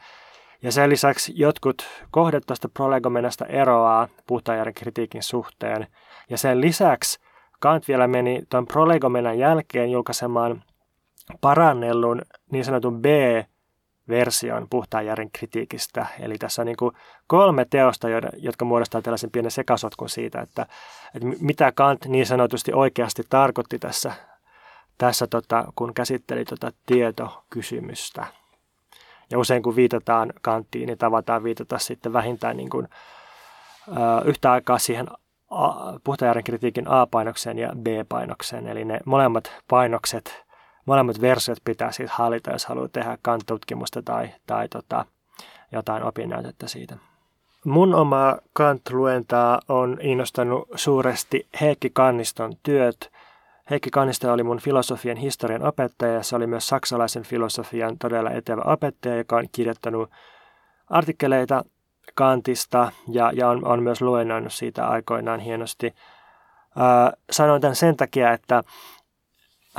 [0.64, 5.88] Ja sen lisäksi jotkut kohdat tuosta prolegomenasta eroaa puhtaajärjen kritiikin suhteen.
[6.30, 7.20] Ja sen lisäksi
[7.60, 10.64] Kant vielä meni tuon prolegomenan jälkeen julkaisemaan
[11.42, 12.22] parannellun
[12.52, 16.06] niin sanotun B-version puhtaajärjen kritiikistä.
[16.20, 16.96] Eli tässä on niin kuin
[17.28, 20.66] kolme teosta, jotka muodostaa tällaisen pienen sekasotkun siitä, että,
[21.16, 24.14] että mitä Kant niin sanotusti oikeasti tarkoitti tässä,
[24.98, 28.43] tässä tota, kun käsitteli tota tietokysymystä.
[29.30, 32.88] Ja usein kun viitataan kanttiin, niin tavataan viitata sitten vähintään niin kuin,
[33.88, 33.92] ö,
[34.26, 35.08] yhtä aikaa siihen
[36.04, 38.68] puhtajärjen kritiikin A-painokseen ja B-painokseen.
[38.68, 40.44] Eli ne molemmat painokset,
[40.86, 45.06] molemmat versiot pitää siis hallita, jos haluaa tehdä Kant-tutkimusta tai, tai tota,
[45.72, 46.98] jotain opinnäytettä siitä.
[47.66, 53.12] Mun oma Kant-luentaa on innostanut suuresti Heikki Kanniston työt,
[53.70, 58.62] Heikki Kanista oli mun filosofian historian opettaja ja se oli myös saksalaisen filosofian todella etevä
[58.66, 60.10] opettaja, joka on kirjoittanut
[60.90, 61.64] artikkeleita
[62.16, 65.96] Kantista ja, ja on, on myös luennoinut siitä aikoinaan hienosti.
[66.78, 68.64] Ää, sanoin tämän sen takia, että,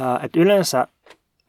[0.01, 0.87] ää, että yleensä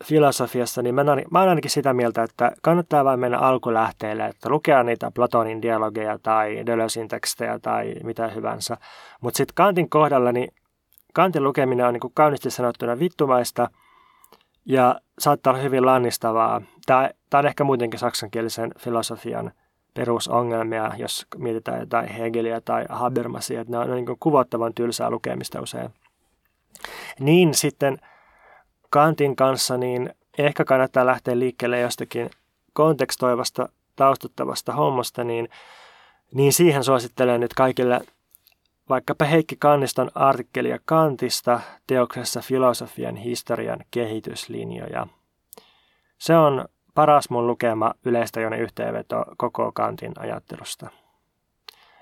[0.03, 4.83] filosofiassa, niin mä, mä olen ainakin sitä mieltä, että kannattaa vain mennä alkulähteille, että lukea
[4.83, 8.77] niitä Platonin dialogeja tai Deleuzein tekstejä tai mitä hyvänsä.
[9.21, 10.53] Mutta sitten Kantin kohdalla, niin
[11.15, 13.69] Kantin lukeminen on niin kuin kauniisti sanottuna vittumaista,
[14.65, 16.61] ja saattaa olla hyvin lannistavaa.
[16.85, 19.51] Tämä, tämä on ehkä muutenkin saksankielisen filosofian
[19.93, 25.89] perusongelmia, jos mietitään jotain Hegeliä tai Habermasia, että ne on niin kuvottavan tylsää lukemista usein.
[27.19, 27.97] Niin sitten
[28.89, 32.29] Kantin kanssa, niin ehkä kannattaa lähteä liikkeelle jostakin
[32.73, 35.49] kontekstoivasta, taustuttavasta hommasta, niin,
[36.33, 38.01] niin siihen suosittelen nyt kaikille
[38.89, 45.07] vaikkapa Heikki Kanniston artikkelia Kantista teoksessa Filosofian historian kehityslinjoja.
[46.17, 50.89] Se on paras mun lukema yleistajoinen yhteenveto koko Kantin ajattelusta.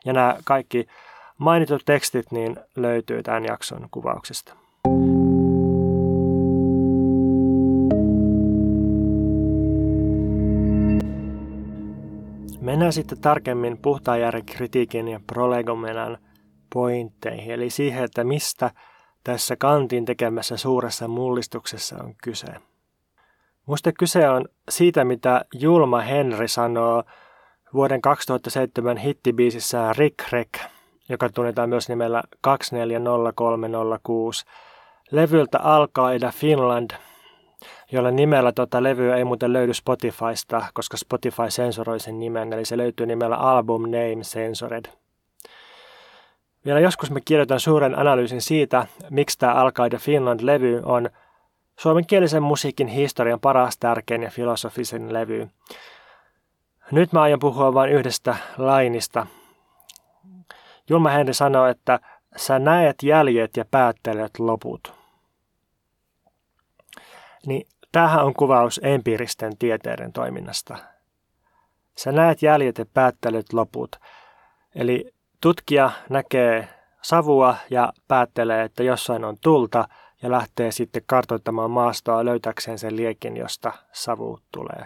[0.05, 0.87] Ja nämä kaikki
[1.37, 4.55] mainitut tekstit niin löytyy tämän jakson kuvauksesta.
[12.61, 16.17] Mennään sitten tarkemmin puhtaan järjen kritiikin ja prolegomenan
[16.73, 18.71] pointteihin, eli siihen, että mistä
[19.23, 22.47] tässä Kantin tekemässä suuressa mullistuksessa on kyse.
[23.65, 27.03] Musta kyse on siitä, mitä Julma Henry sanoo
[27.73, 30.53] vuoden 2007 hittibiisissään Rick Rick,
[31.09, 34.45] joka tunnetaan myös nimellä 240306,
[35.11, 36.91] levyltä Alkaa Ida Finland,
[37.91, 42.77] jolla nimellä tota levyä ei muuten löydy Spotifysta, koska Spotify sensoroi sen nimen, eli se
[42.77, 45.02] löytyy nimellä Album Name Censored.
[46.65, 51.09] Vielä joskus me kirjoitan suuren analyysin siitä, miksi tämä Alkaida Finland-levy on
[51.79, 55.49] suomenkielisen musiikin historian paras, tärkein ja filosofisen levy.
[56.91, 59.27] Nyt mä aion puhua vain yhdestä lainista.
[60.89, 61.99] Julma Henri sanoo, että
[62.35, 64.93] sä näet jäljet ja päättelet loput.
[67.45, 70.77] Niin tämähän on kuvaus empiiristen tieteiden toiminnasta.
[71.97, 73.95] Sä näet jäljet ja päättelet loput.
[74.75, 76.67] Eli tutkija näkee
[77.01, 79.87] savua ja päättelee, että jossain on tulta
[80.21, 84.85] ja lähtee sitten kartoittamaan maastoa löytäkseen sen liekin, josta savu tulee.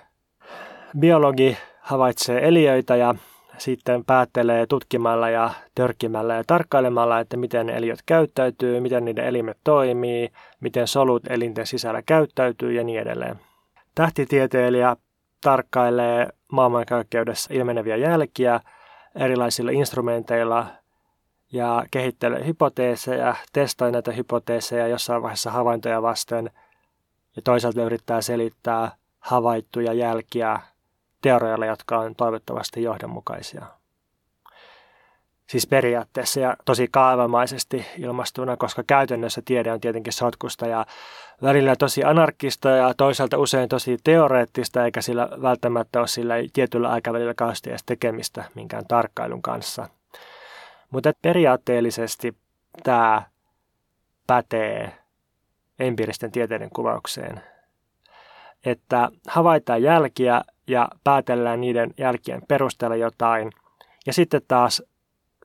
[1.00, 3.15] Biologi havaitsee eliöitä ja
[3.58, 10.30] sitten päättelee tutkimalla ja törkimällä ja tarkkailemalla, että miten eliöt käyttäytyy, miten niiden elimet toimii,
[10.60, 13.39] miten solut elinten sisällä käyttäytyy ja niin edelleen.
[13.96, 14.96] Tähtitieteilijä
[15.41, 18.60] tarkkailee maailmankaikkeudessa ilmeneviä jälkiä
[19.17, 20.67] erilaisilla instrumenteilla
[21.51, 26.51] ja kehittelee hypoteeseja, testaa näitä hypoteeseja jossain vaiheessa havaintoja vasten
[27.36, 30.60] ja toisaalta yrittää selittää havaittuja jälkiä
[31.21, 33.77] teorioilla, jotka on toivottavasti johdonmukaisia.
[35.48, 40.86] Siis periaatteessa ja tosi kaavamaisesti ilmastuna, koska käytännössä tiede on tietenkin sotkusta ja
[41.42, 47.34] välillä tosi anarkista ja toisaalta usein tosi teoreettista, eikä sillä välttämättä ole sillä tietyllä aikavälillä
[47.34, 49.90] kauheasti edes tekemistä minkään tarkkailun kanssa.
[50.90, 52.36] Mutta periaatteellisesti
[52.84, 53.24] tämä
[54.28, 54.98] pätee
[55.80, 57.42] empiiristen tieteiden kuvaukseen,
[58.66, 63.52] että havaitaan jälkiä ja päätellään niiden jälkien perusteella jotain,
[64.06, 64.84] ja sitten taas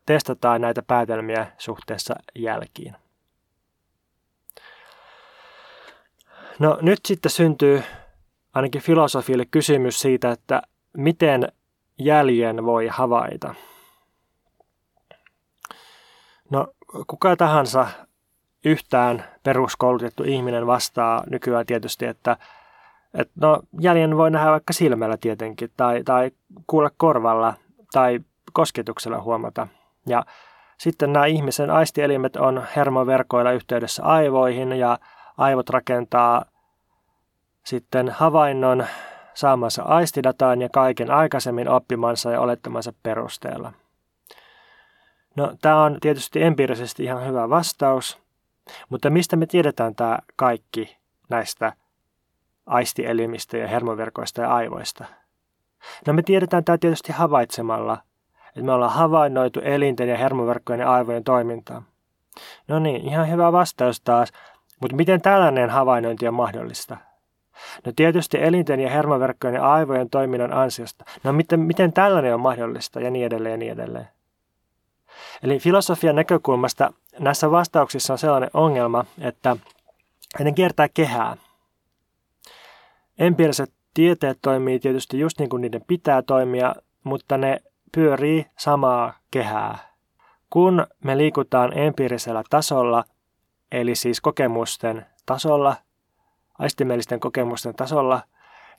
[0.06, 2.96] testataan näitä päätelmiä suhteessa jälkiin.
[6.58, 7.82] No nyt sitten syntyy
[8.54, 10.62] ainakin filosofille kysymys siitä, että
[10.96, 11.48] miten
[11.98, 13.54] jäljen voi havaita.
[16.50, 16.66] No
[17.06, 17.88] kuka tahansa
[18.64, 22.36] yhtään peruskoulutettu ihminen vastaa nykyään tietysti, että,
[23.14, 26.30] että no, jäljen voi nähdä vaikka silmällä tietenkin, tai, tai
[26.66, 27.54] kuulla korvalla,
[27.92, 28.20] tai
[28.52, 29.68] kosketuksella huomata–
[30.06, 30.24] ja
[30.78, 34.98] sitten nämä ihmisen aistielimet on hermoverkoilla yhteydessä aivoihin ja
[35.38, 36.44] aivot rakentaa
[37.64, 38.86] sitten havainnon
[39.34, 43.72] saamansa aistidataan ja kaiken aikaisemmin oppimansa ja olettamansa perusteella.
[45.36, 48.18] No, tämä on tietysti empiirisesti ihan hyvä vastaus,
[48.88, 50.96] mutta mistä me tiedetään tämä kaikki
[51.30, 51.72] näistä
[52.66, 55.04] aistielimistä ja hermoverkoista ja aivoista?
[56.06, 57.98] No me tiedetään tämä tietysti havaitsemalla–
[58.52, 61.82] että me ollaan havainnoitu elinten ja hermoverkkojen ja aivojen toimintaa.
[62.68, 64.32] No niin, ihan hyvä vastaus taas,
[64.80, 66.96] mutta miten tällainen havainnointi on mahdollista?
[67.86, 71.04] No tietysti elinten ja hermoverkkojen ja aivojen toiminnan ansiosta.
[71.24, 74.08] No miten, miten tällainen on mahdollista ja niin edelleen ja niin edelleen.
[75.42, 79.56] Eli filosofian näkökulmasta näissä vastauksissa on sellainen ongelma, että
[80.38, 81.36] ne kiertää kehää.
[83.18, 86.74] Empiiriset tieteet toimii tietysti just niin kuin niiden pitää toimia,
[87.04, 87.60] mutta ne
[87.92, 89.78] pyörii samaa kehää.
[90.50, 93.04] Kun me liikutaan empiirisellä tasolla,
[93.72, 95.76] eli siis kokemusten tasolla,
[96.58, 98.22] aistimellisten kokemusten tasolla,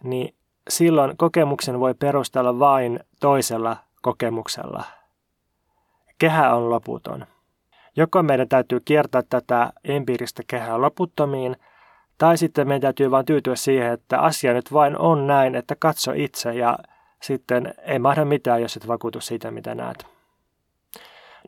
[0.03, 0.35] niin
[0.69, 4.83] silloin kokemuksen voi perustella vain toisella kokemuksella.
[6.17, 7.25] Kehä on loputon.
[7.95, 11.55] Joko meidän täytyy kiertää tätä empiiristä kehää loputtomiin,
[12.17, 16.11] Tai sitten meidän täytyy vain tyytyä siihen, että asia nyt vain on näin, että katso
[16.15, 16.77] itse ja
[17.23, 20.05] sitten ei mahda mitään, jos et vakuutu siitä, mitä näet.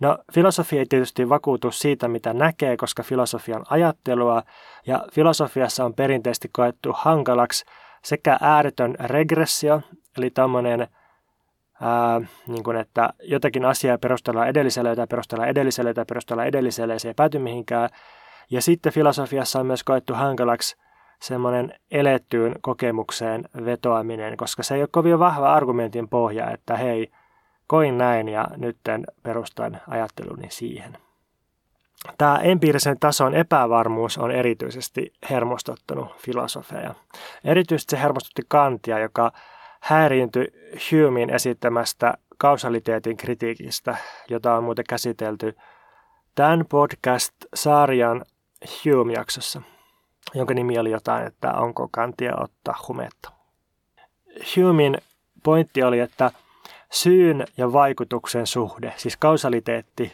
[0.02, 4.44] No, filosofia ei tietysti vakuutu siitä, mitä näkee, koska filosofia on ajattelua,
[4.88, 7.66] ja filosofiassa on perinteisesti koettu hankalaksi
[8.04, 9.82] sekä ääretön regressio,
[10.18, 10.88] eli tämmöinen,
[12.48, 17.14] niin että jotakin asiaa perustellaan edelliselle, jota perustellaan edelliselle, jota perustellaan edelliselle, ja se ei
[17.14, 17.90] pääty mihinkään.
[18.52, 20.76] Ja sitten filosofiassa on myös koettu hankalaksi
[21.20, 27.12] semmoinen elettyyn kokemukseen vetoaminen, koska se ei ole kovin vahva argumentin pohja, että hei,
[27.68, 30.98] koin näin ja nytten perustan ajatteluni siihen.
[32.18, 36.94] Tämä empiirisen tason epävarmuus on erityisesti hermostuttanut filosofeja.
[37.44, 39.32] Erityisesti se hermostutti Kantia, joka
[39.80, 40.48] häiriintyi
[40.92, 43.98] Humein esittämästä kausaliteetin kritiikistä,
[44.30, 45.58] jota on muuten käsitelty
[46.36, 48.26] tämän podcast-sarjan
[48.86, 49.62] Hume-jaksossa,
[50.36, 53.32] jonka nimi oli jotain, että onko Kantia ottaa humetta.
[54.56, 54.98] Humein
[55.44, 56.32] pointti oli, että
[56.92, 60.14] syyn ja vaikutuksen suhde, siis kausaliteetti,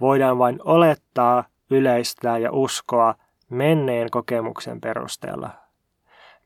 [0.00, 3.14] voidaan vain olettaa, yleistää ja uskoa
[3.50, 5.50] menneen kokemuksen perusteella.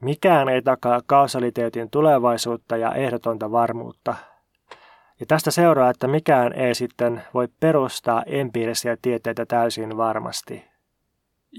[0.01, 4.15] Mikään ei takaa kausaliteetin tulevaisuutta ja ehdotonta varmuutta.
[5.21, 10.72] Ja tästä seuraa, että mikään ei sitten voi perustaa empiirisiä tieteitä täysin varmasti.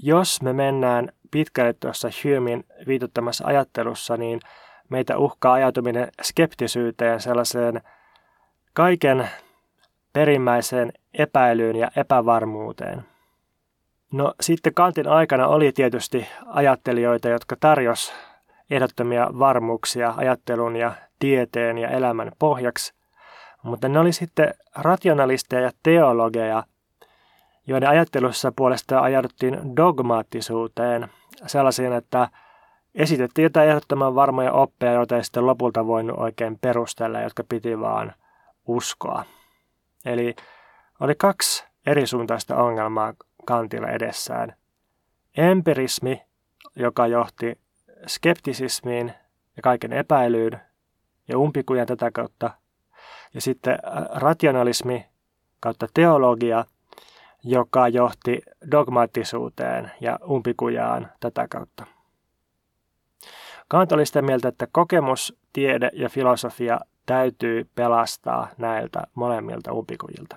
[0.02, 4.40] Jos me mennään pitkälle tuossa Humein viitottamassa ajattelussa, niin
[4.88, 7.80] meitä uhkaa ajautuminen skeptisyyteen sellaiseen
[8.72, 9.28] kaiken
[10.12, 13.04] perimmäiseen epäilyyn ja epävarmuuteen.
[14.12, 18.12] No sitten Kantin aikana oli tietysti ajattelijoita, jotka tarjos
[18.70, 22.94] ehdottomia varmuuksia ajattelun ja tieteen ja elämän pohjaksi,
[23.62, 26.62] mutta ne oli sitten rationalisteja ja teologeja,
[27.66, 31.08] joiden ajattelussa puolestaan ajauduttiin dogmaattisuuteen,
[31.46, 32.28] sellaisiin, että
[32.94, 38.14] esitettiin jotain ehdottoman varmoja oppeja, joita ei sitten lopulta voinut oikein perustella, jotka piti vaan
[38.66, 39.24] uskoa.
[40.04, 40.36] Eli
[41.00, 44.54] oli kaksi eri suuntaista ongelmaa Kantilla edessään.
[45.36, 46.22] Empirismi,
[46.76, 47.58] joka johti
[48.06, 49.12] skeptisismiin
[49.56, 50.60] ja kaiken epäilyyn
[51.28, 52.50] ja umpikujan tätä kautta.
[53.34, 55.06] Ja sitten äh, rationalismi
[55.60, 56.64] kautta teologia,
[57.44, 61.86] joka johti dogmaattisuuteen ja umpikujaan tätä kautta.
[63.68, 70.36] Kant oli sitä mieltä, että kokemus, tiede ja filosofia täytyy pelastaa näiltä molemmilta umpikujilta.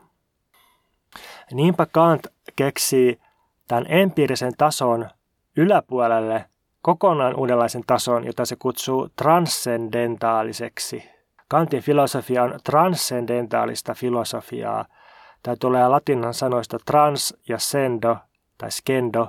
[1.51, 3.20] Niinpä Kant keksii
[3.68, 5.10] tämän empiirisen tason
[5.58, 6.45] yläpuolelle
[6.82, 11.10] kokonaan uudenlaisen tason, jota se kutsuu transcendentaaliseksi.
[11.47, 14.86] Kantin filosofia on transcendentaalista filosofiaa.
[15.48, 18.18] Tämä tulee latinan sanoista trans ja sendo
[18.58, 19.28] tai skendo,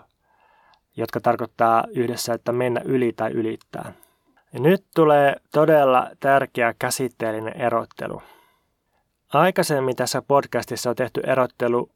[0.96, 3.92] jotka tarkoittaa yhdessä, että mennä yli tai ylittää.
[4.52, 8.22] Ja nyt tulee todella tärkeä käsitteellinen erottelu.
[9.32, 11.90] Aikaisemmin tässä podcastissa on tehty erottelu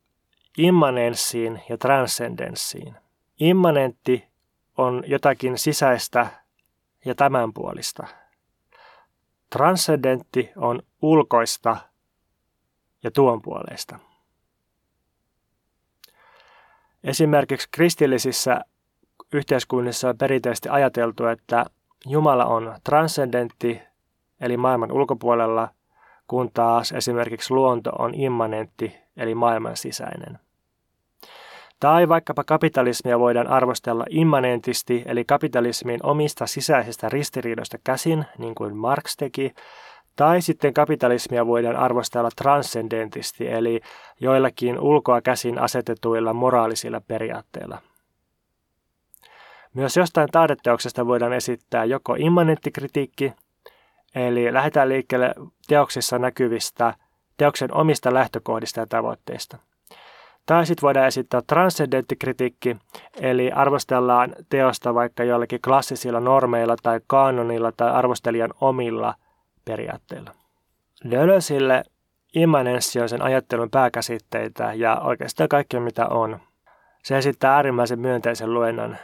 [0.58, 2.96] immanenssiin ja transcendenssiin.
[3.40, 4.28] Immanentti
[4.78, 6.26] on jotakin sisäistä
[7.04, 8.06] ja tämänpuolista.
[9.50, 11.76] Transcendentti on ulkoista
[13.02, 13.98] ja tuonpuoleista.
[17.04, 18.60] Esimerkiksi kristillisissä
[19.32, 21.64] yhteiskunnissa on perinteisesti ajateltu, että
[22.06, 23.80] Jumala on transcendentti,
[24.40, 25.68] eli maailman ulkopuolella,
[26.28, 30.38] kun taas esimerkiksi luonto on immanentti, eli maailman sisäinen.
[31.80, 39.16] Tai vaikkapa kapitalismia voidaan arvostella immanentisti, eli kapitalismin omista sisäisistä ristiriidoista käsin, niin kuin Marx
[39.16, 39.54] teki,
[40.16, 43.80] tai sitten kapitalismia voidaan arvostella transcendentisti, eli
[44.20, 47.78] joillakin ulkoa käsin asetetuilla moraalisilla periaatteilla.
[49.74, 53.32] Myös jostain taideteoksesta voidaan esittää joko immanenttikritiikki,
[54.14, 55.34] eli lähdetään liikkeelle
[55.68, 56.94] teoksissa näkyvistä
[57.36, 59.58] teoksen omista lähtökohdista ja tavoitteista.
[60.46, 62.76] Tai sitten voidaan esittää transcendenttikritiikki,
[63.20, 69.14] eli arvostellaan teosta vaikka jollakin klassisilla normeilla tai kanonilla tai arvostelijan omilla
[69.64, 70.34] periaatteilla.
[71.10, 71.84] Deleuzeille
[72.34, 76.40] immanenssi on sen ajattelun pääkäsitteitä ja oikeastaan kaikki mitä on.
[77.04, 78.96] Se esittää äärimmäisen myönteisen luennon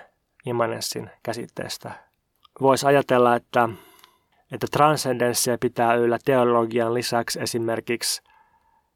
[0.46, 1.92] immanenssin käsitteestä.
[2.61, 3.68] Voisi ajatella, että,
[4.52, 8.22] että transcendenssia pitää yllä teologian lisäksi esimerkiksi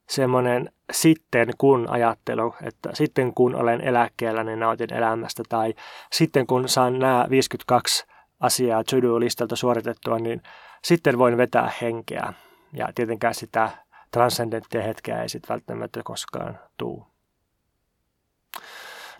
[0.08, 5.74] semmoinen sitten kun ajattelu, että sitten kun olen eläkkeellä, niin nautin elämästä, tai
[6.12, 8.04] sitten kun saan nämä 52
[8.40, 10.42] asiaa to-do-listalta suoritettua, niin
[10.85, 12.33] sitten voin vetää henkeä.
[12.72, 13.70] Ja tietenkään sitä
[14.11, 17.07] transcendenttia hetkeä ei sitten välttämättä koskaan tuu.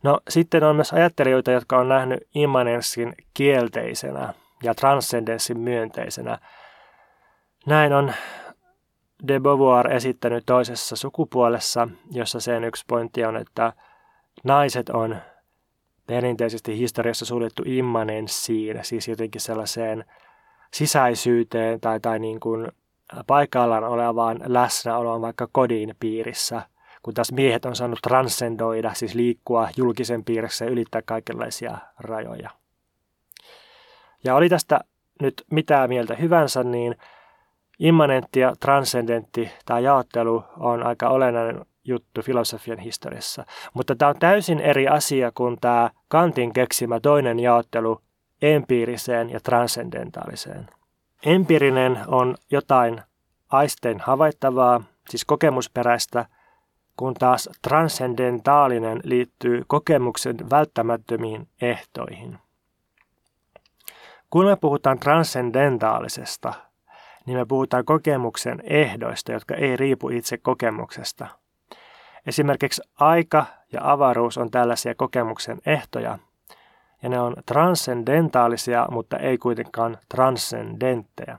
[0.03, 6.39] No sitten on myös ajattelijoita, jotka on nähnyt immanenssin kielteisenä ja transcendenssin myönteisenä.
[7.67, 8.13] Näin on
[9.29, 13.73] de Beauvoir esittänyt toisessa sukupuolessa, jossa sen yksi pointti on, että
[14.45, 15.17] naiset on
[16.07, 20.05] perinteisesti historiassa suljettu immanenssiin, siis jotenkin sellaiseen
[20.75, 22.73] sisäisyyteen tai, tai niin kuin
[23.27, 26.63] paikallaan olevaan läsnäoloon vaikka kodin piirissä,
[27.03, 32.51] kun taas miehet on saanut transcendoida, siis liikkua julkisen piirissä ja ylittää kaikenlaisia rajoja.
[34.25, 34.81] Ja oli tästä
[35.23, 36.97] nyt mitä mieltä hyvänsä, niin
[37.79, 43.45] immanentti ja transcendentti tämä jaottelu on aika olennainen juttu filosofian historiassa.
[43.75, 48.01] Mutta tämä on täysin eri asia kuin tämä Kantin keksimä toinen jaottelu
[48.43, 50.69] empiiriseen ja transcendentaaliseen.
[51.27, 53.01] Empiirinen on jotain
[53.51, 56.27] aisteen havaittavaa, siis kokemusperäistä,
[56.97, 62.39] kun taas transcendentaalinen liittyy kokemuksen välttämättömiin ehtoihin.
[64.31, 66.55] Kun me puhutaan transcendentaalisesta,
[67.27, 71.27] niin me puhutaan kokemuksen ehdoista, jotka ei riipu itse kokemuksesta.
[72.27, 76.19] Esimerkiksi aika ja avaruus on tällaisia kokemuksen ehtoja,
[77.03, 81.39] ja ne on transcendentaalisia, mutta ei kuitenkaan transcendentteja.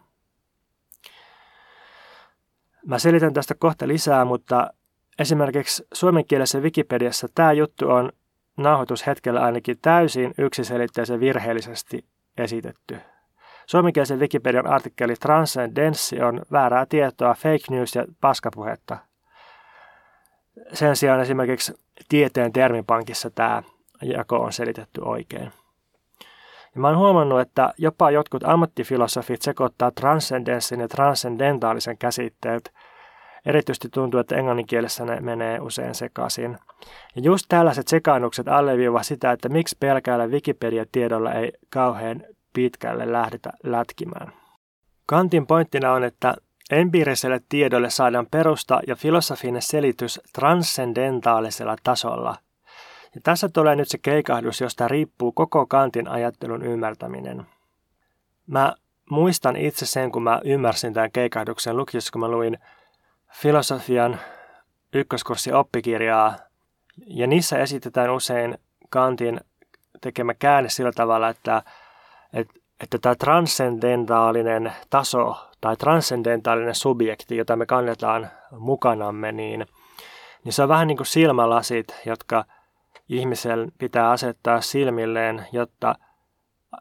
[2.86, 4.74] Mä selitän tästä kohta lisää, mutta
[5.20, 8.12] esimerkiksi suomenkielisessä Wikipediassa tämä juttu on
[8.58, 12.06] nauhoitushetkellä ainakin täysin yksiselitteisen virheellisesti
[12.38, 13.00] esitetty.
[13.66, 18.98] Suomenkielisen Wikipedian artikkeli Transcendenssi on väärää tietoa, fake news ja paskapuhetta.
[20.74, 21.74] Sen sijaan esimerkiksi
[22.10, 23.64] tieteen termipankissa tämä
[24.04, 25.52] jako on selitetty oikein.
[26.76, 32.74] Ja mä oon huomannut, että jopa jotkut ammattifilosofit sekoittaa transcendenssin ja transcendentaalisen käsitteet.
[33.46, 36.58] Erityisesti tuntuu, että englanninkielessä ne menee usein sekaisin.
[37.16, 42.24] Ja just tällaiset sekaannukset alleviiva sitä, että miksi pelkäällä Wikipedia-tiedolla ei kauhean
[42.54, 44.34] pitkälle lähdetä lätkimään.
[45.06, 46.34] Kantin pointtina on, että
[46.72, 52.36] empiiriselle tiedolle saadaan perusta ja filosofinen selitys transcendentaalisella tasolla.
[53.16, 57.46] Ja tässä tulee nyt se keikahdus, josta riippuu koko Kantin ajattelun ymmärtäminen.
[58.48, 58.74] Mä
[59.10, 62.58] muistan itse sen, kun mä ymmärsin tämän keikahduksen lukiessa, kun mä luin
[63.32, 64.20] filosofian
[64.94, 66.36] ykköskurssi oppikirjaa.
[67.08, 68.58] Ja niissä esitetään usein
[68.90, 69.40] Kantin
[70.02, 71.64] tekemä käänne sillä tavalla, että
[72.34, 79.66] että, että tämä transcendentaalinen taso tai transcendentaalinen subjekti, jota me kannetaan mukanamme, niin,
[80.44, 82.46] niin se on vähän niin kuin silmälasit, jotka
[83.10, 85.96] ihmisen pitää asettaa silmilleen, jotta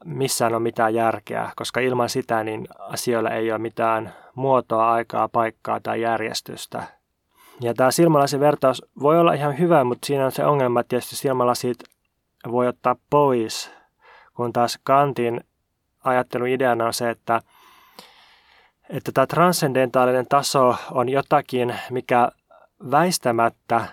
[0.05, 5.81] missään on mitään järkeä, koska ilman sitä niin asioilla ei ole mitään muotoa, aikaa, paikkaa
[5.81, 6.83] tai järjestystä.
[7.61, 11.17] Ja tämä silmälasin vertaus voi olla ihan hyvä, mutta siinä on se ongelma, että tietysti
[11.17, 11.79] silmälasit
[12.51, 13.71] voi ottaa pois
[14.35, 15.41] kun taas Kantin
[16.05, 17.41] ajattelun ideana on se, että,
[18.91, 22.29] että tämä transcendentaalinen taso on jotakin, mikä
[22.91, 23.87] väistämättä,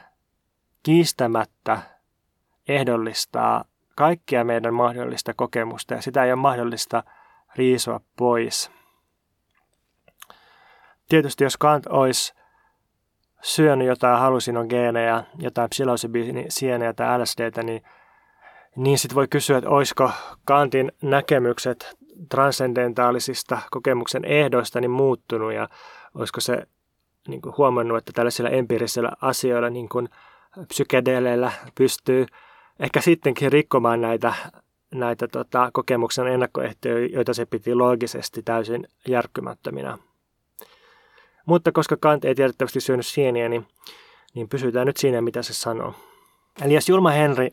[0.83, 1.81] kiistämättä
[2.69, 3.65] ehdollistaa
[3.95, 7.03] kaikkia meidän mahdollista kokemusta ja sitä ei ole mahdollista
[7.55, 8.71] riisua pois.
[11.09, 12.33] Tietysti jos Kant olisi
[13.41, 17.81] syönyt jotain halusinogeeneja, jotain psilosybinsienejä tai LSDtä, niin
[18.75, 20.11] niin sitten voi kysyä, että olisiko
[20.45, 21.97] Kantin näkemykset
[22.29, 25.69] transcendentaalisista kokemuksen ehdoista niin muuttunut ja
[26.15, 26.63] olisiko se
[27.27, 30.09] niin kuin huomannut, että tällaisilla empiirisillä asioilla niin kuin
[30.67, 32.25] psykedeleillä pystyy
[32.79, 34.33] ehkä sittenkin rikkomaan näitä,
[34.93, 39.97] näitä tota, kokemuksen ennakkoehtoja, joita se piti loogisesti täysin järkkymättöminä.
[41.45, 43.67] Mutta koska Kant ei tiedettävästi syönyt sieniä, niin,
[44.35, 45.93] niin pysytään nyt siinä, mitä se sanoo.
[46.61, 47.49] Eli jos Julma Henri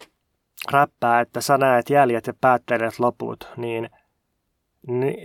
[0.71, 3.91] räppää, että sä näet jäljet ja päättelet loput, niin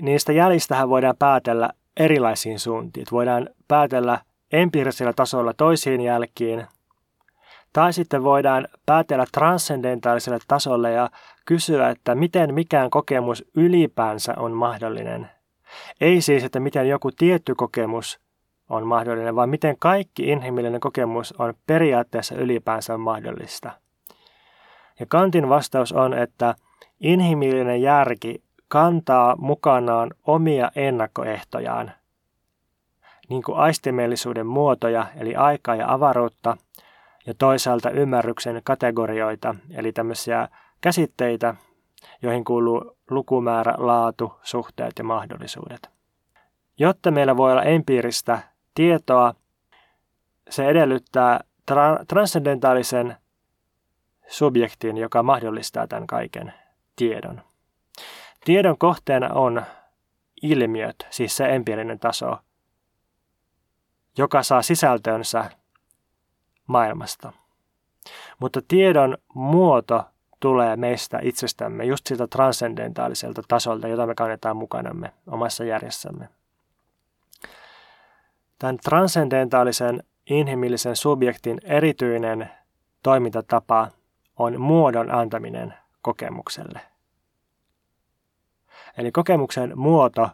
[0.01, 3.05] niistä jäljistähän voidaan päätellä erilaisiin suuntiin.
[3.11, 4.19] Voidaan päätellä
[4.51, 6.65] empiirisellä tasolla toisiin jälkiin,
[7.73, 11.09] tai sitten voidaan päätellä transcendentaaliselle tasolle ja
[11.45, 15.29] kysyä, että miten mikään kokemus ylipäänsä on mahdollinen.
[16.01, 18.19] Ei siis, että miten joku tietty kokemus
[18.69, 23.71] on mahdollinen, vaan miten kaikki inhimillinen kokemus on periaatteessa ylipäänsä mahdollista.
[24.99, 26.55] Ja Kantin vastaus on, että
[26.99, 31.91] inhimillinen järki kantaa mukanaan omia ennakkoehtojaan,
[33.29, 36.57] niin kuin aistimellisuuden muotoja, eli aikaa ja avaruutta,
[37.25, 40.47] ja toisaalta ymmärryksen kategorioita, eli tämmöisiä
[40.81, 41.55] käsitteitä,
[42.21, 45.89] joihin kuuluu lukumäärä, laatu, suhteet ja mahdollisuudet.
[46.79, 48.39] Jotta meillä voi olla empiiristä
[48.75, 49.33] tietoa,
[50.49, 51.39] se edellyttää
[51.71, 53.17] tra- transcendentaalisen
[54.27, 56.53] subjektin, joka mahdollistaa tämän kaiken
[56.95, 57.41] tiedon.
[58.45, 59.61] Tiedon kohteena on
[60.41, 62.37] ilmiöt, siis se empiirinen taso,
[64.17, 65.51] joka saa sisältönsä
[66.67, 67.33] maailmasta.
[68.39, 70.03] Mutta tiedon muoto
[70.39, 76.29] tulee meistä itsestämme, just siltä transcendentaaliselta tasolta, jota me kannetaan mukanamme omassa järjessämme.
[78.59, 82.51] Tämän transcendentaalisen inhimillisen subjektin erityinen
[83.03, 83.87] toimintatapa
[84.37, 86.81] on muodon antaminen kokemukselle.
[88.97, 90.29] Eli kokemuksen muoto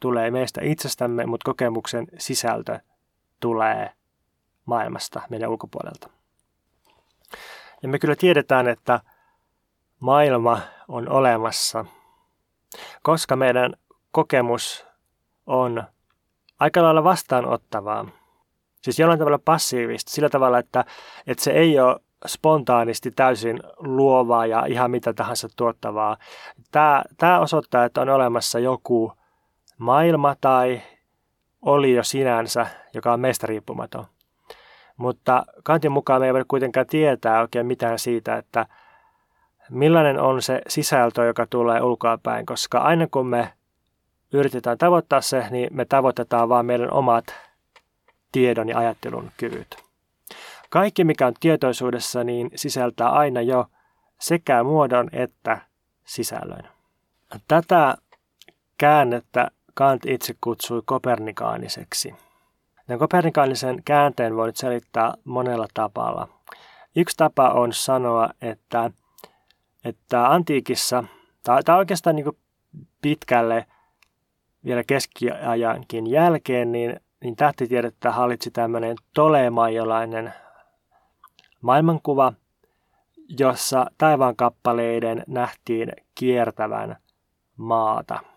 [0.00, 2.78] tulee meistä itsestämme, mutta kokemuksen sisältö
[3.40, 3.92] tulee
[4.66, 6.10] maailmasta, meidän ulkopuolelta.
[7.82, 9.00] Ja me kyllä tiedetään, että
[10.00, 11.84] maailma on olemassa,
[13.02, 13.74] koska meidän
[14.10, 14.86] kokemus
[15.46, 15.82] on
[16.60, 18.06] aika lailla vastaanottavaa.
[18.82, 20.84] Siis jollain tavalla passiivista, sillä tavalla, että,
[21.26, 26.16] että se ei ole spontaanisti täysin luovaa ja ihan mitä tahansa tuottavaa.
[26.70, 29.12] Tämä, tämä osoittaa, että on olemassa joku
[29.78, 30.82] maailma tai
[31.62, 34.06] oli jo sinänsä, joka on meistä riippumaton.
[34.96, 38.66] Mutta Kantin mukaan me ei voi kuitenkaan tietää oikein mitään siitä, että
[39.70, 43.52] millainen on se sisältö, joka tulee ulkoapäin, koska aina kun me
[44.32, 47.24] yritetään tavoittaa se, niin me tavoitetaan vain meidän omat
[48.32, 49.76] tiedon ja ajattelun kyvyt.
[50.70, 53.66] Kaikki, mikä on tietoisuudessa, niin sisältää aina jo
[54.20, 55.58] sekä muodon että
[56.04, 56.68] sisällön.
[57.48, 57.96] Tätä
[58.78, 62.14] käännettä Kant itse kutsui kopernikaaniseksi.
[62.86, 66.28] Tämän kopernikaanisen käänteen voi nyt selittää monella tapalla.
[66.96, 68.90] Yksi tapa on sanoa, että,
[69.84, 71.04] että antiikissa,
[71.42, 72.38] tai, tai oikeastaan niin
[73.02, 73.66] pitkälle
[74.64, 80.34] vielä keskiajankin jälkeen, niin, niin tähtitiedettä hallitsi tämmöinen tolemaiolainen
[81.60, 82.32] maailmankuva,
[83.38, 86.96] jossa taivaankappaleiden nähtiin kiertävän
[87.56, 88.35] maata.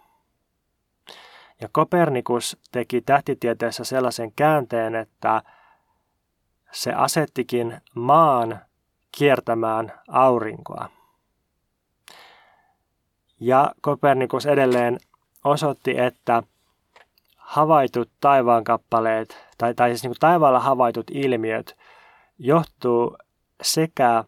[1.62, 5.42] Ja Kopernikus teki tähtitieteessä sellaisen käänteen, että
[6.72, 8.60] se asettikin maan
[9.18, 10.90] kiertämään aurinkoa.
[13.40, 14.98] Ja Kopernikus edelleen
[15.44, 16.44] osoitti, että
[17.36, 21.78] havaitut taivaankappaleet, tai, tai siis niin kuin taivaalla havaitut ilmiöt,
[22.38, 23.18] johtuu
[23.62, 24.24] sekä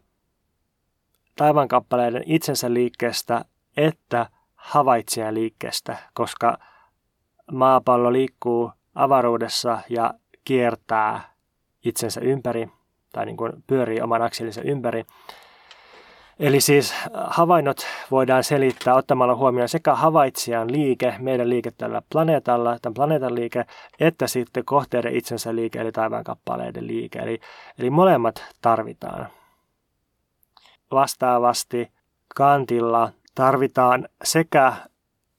[1.36, 3.44] taivaankappaleiden itsensä liikkeestä
[3.76, 6.58] että havaitsijan liikkeestä, koska
[7.52, 10.14] maapallo liikkuu avaruudessa ja
[10.44, 11.32] kiertää
[11.84, 12.68] itsensä ympäri,
[13.12, 15.04] tai niin kuin pyörii oman akselinsa ympäri.
[16.38, 22.94] Eli siis havainnot voidaan selittää ottamalla huomioon sekä havaitsijan liike, meidän liike tällä planeetalla, tämän
[22.94, 23.64] planeetan liike,
[24.00, 27.18] että sitten kohteiden itsensä liike, eli taivaankappaleiden liike.
[27.18, 27.40] Eli,
[27.78, 29.26] eli molemmat tarvitaan.
[30.92, 31.92] Vastaavasti
[32.34, 34.72] kantilla tarvitaan sekä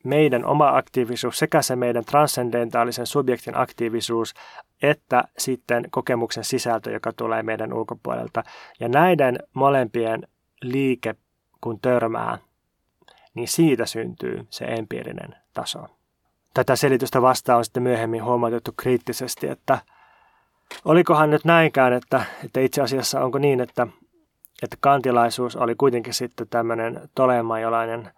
[0.04, 4.34] meidän oma aktiivisuus, sekä se meidän transcendentaalisen subjektin aktiivisuus,
[4.82, 8.44] että sitten kokemuksen sisältö, joka tulee meidän ulkopuolelta.
[8.80, 10.28] Ja näiden molempien
[10.62, 11.16] liike,
[11.62, 12.38] kun törmää,
[13.34, 15.86] niin siitä syntyy se empiirinen taso.
[16.54, 19.78] Tätä selitystä vastaan on sitten myöhemmin huomautettu kriittisesti, että
[20.86, 23.88] olikohan nyt näinkään, että, että itse asiassa onko niin, että,
[24.64, 28.12] että kantilaisuus oli kuitenkin sitten tämmöinen tolemajolainen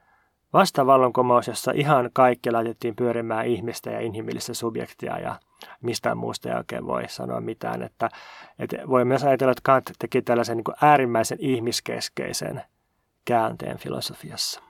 [0.53, 5.39] vastavallankumous, jossa ihan kaikki laitettiin pyörimään ihmistä ja inhimillistä subjektia ja
[5.81, 7.81] mistään muusta ei oikein voi sanoa mitään.
[7.81, 8.09] Että,
[8.59, 12.61] että voi myös ajatella, että Kant teki tällaisen niin äärimmäisen ihmiskeskeisen
[13.25, 14.61] käänteen filosofiassa.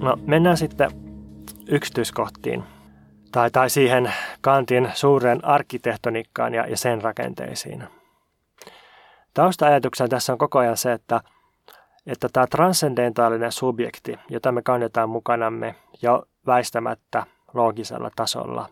[0.00, 0.90] No, mennään sitten
[1.66, 2.64] yksityiskohtiin
[3.32, 7.84] tai, tai siihen Kantin suureen arkkitehtonikkaan ja, ja sen rakenteisiin.
[9.36, 11.20] Tausta-ajatuksena tässä on koko ajan se, että–
[12.06, 18.68] että tämä transcendentaalinen subjekti, jota me kannetaan mukanamme jo väistämättä loogisella tasolla,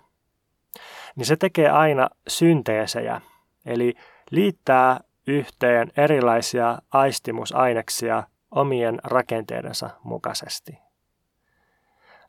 [1.16, 3.20] niin se tekee aina synteesejä,
[3.66, 3.94] eli
[4.30, 10.78] liittää yhteen erilaisia aistimusaineksia omien rakenteidensa mukaisesti.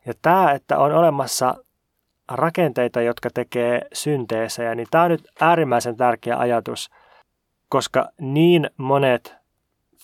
[0.06, 1.54] Ja tämä, että on olemassa
[2.30, 6.90] rakenteita, jotka tekee synteesejä, niin tämä on nyt äärimmäisen tärkeä ajatus,
[7.68, 9.34] koska niin monet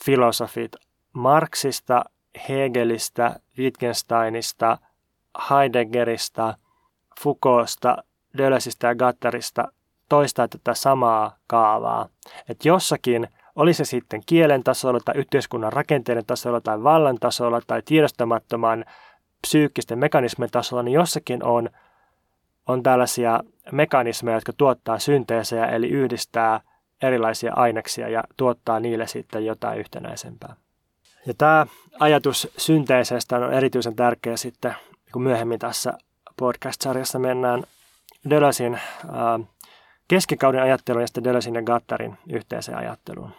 [0.05, 0.77] filosofit
[1.13, 2.05] Marxista,
[2.49, 4.79] Hegelistä, Wittgensteinista,
[5.51, 6.55] Heideggerista,
[7.21, 7.97] Foucaultsta,
[8.39, 9.73] Dölesistä ja Gatterista
[10.09, 12.09] toistaa tätä samaa kaavaa.
[12.49, 17.83] Että jossakin, oli se sitten kielen tasolla tai yhteiskunnan rakenteiden tasolla tai vallan tasolla tai
[17.85, 18.85] tiedostamattoman
[19.43, 21.69] psyykkisten mekanismien tasolla, niin jossakin on
[22.67, 23.41] on tällaisia
[23.73, 26.61] mekanismeja, jotka tuottaa synteesejä, eli yhdistää
[27.03, 30.57] erilaisia aineksia ja tuottaa niille sitten jotain yhtenäisempää.
[31.26, 31.66] Ja tämä
[32.00, 34.74] ajatus synteesestä on erityisen tärkeä sitten,
[35.12, 35.92] kun myöhemmin tässä
[36.36, 37.62] podcast-sarjassa mennään
[38.30, 38.80] Deleuzin
[40.09, 43.30] keskikauden ajatteluun ja sitten Deleuzein ja Gattarin yhteiseen ajatteluun.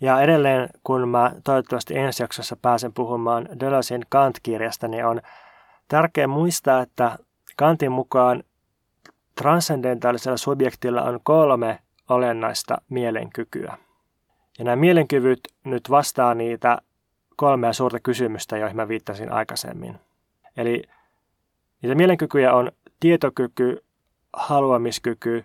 [0.00, 5.20] Ja edelleen, kun mä toivottavasti ensi jaksossa pääsen puhumaan Deleuzin Kant-kirjasta, niin on
[5.88, 7.18] tärkeää muistaa, että
[7.56, 8.42] Kantin mukaan
[9.34, 11.78] transcendentaalisella subjektilla on kolme
[12.10, 13.78] olennaista mielenkykyä.
[14.58, 16.78] Ja nämä mielenkyvyt nyt vastaa niitä
[17.36, 20.00] kolmea suurta kysymystä, joihin mä viittasin aikaisemmin.
[20.56, 20.82] Eli
[21.82, 23.84] niitä mielenkykyjä on tietokyky,
[24.32, 25.44] haluamiskyky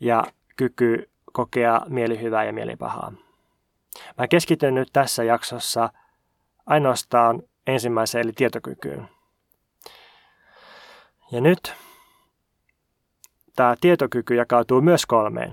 [0.00, 0.24] ja
[0.56, 3.12] kyky kokea mielihyvää ja mielipahaa.
[4.18, 5.90] Mä keskityn nyt tässä jaksossa
[6.66, 9.08] ainoastaan ensimmäiseen eli tietokykyyn.
[11.32, 11.74] Ja nyt
[13.56, 15.52] tämä tietokyky jakautuu myös kolmeen.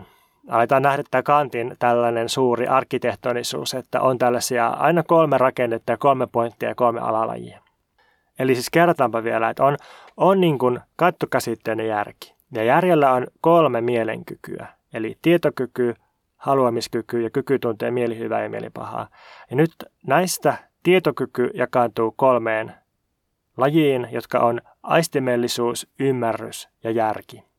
[0.50, 6.28] Aletaan nähdä tämä Kantin tällainen suuri arkkitehtonisuus, että on tällaisia aina kolme rakennetta ja kolme
[6.28, 7.60] pointtia ja kolme alalajia.
[8.40, 9.78] Eli siis kerrotaanpa vielä, että on,
[10.18, 12.34] on niin kuin kattokäsitteinen järki.
[12.52, 15.96] Ja järjellä on kolme mielenkykyä, eli tietokyky,
[16.38, 19.08] haluamiskyky ja kyky tuntea mielihyvää ja mielipahaa.
[19.50, 19.72] Ja nyt
[20.08, 22.74] näistä tietokyky jakaantuu kolmeen
[23.58, 27.53] lajiin, jotka on aistimellisuus, ymmärrys ja järki.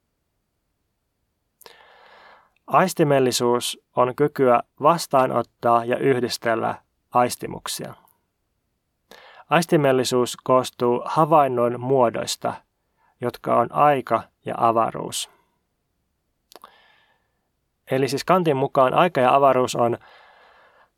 [2.67, 6.75] Aistimellisuus on kykyä vastaanottaa ja yhdistellä
[7.13, 7.95] aistimuksia.
[9.51, 12.55] Aistimellisuus koostuu havainnon muodoista,
[13.21, 15.31] jotka on aika ja avaruus.
[17.91, 19.99] Eli siis Kantin mukaan aika ja avaruus on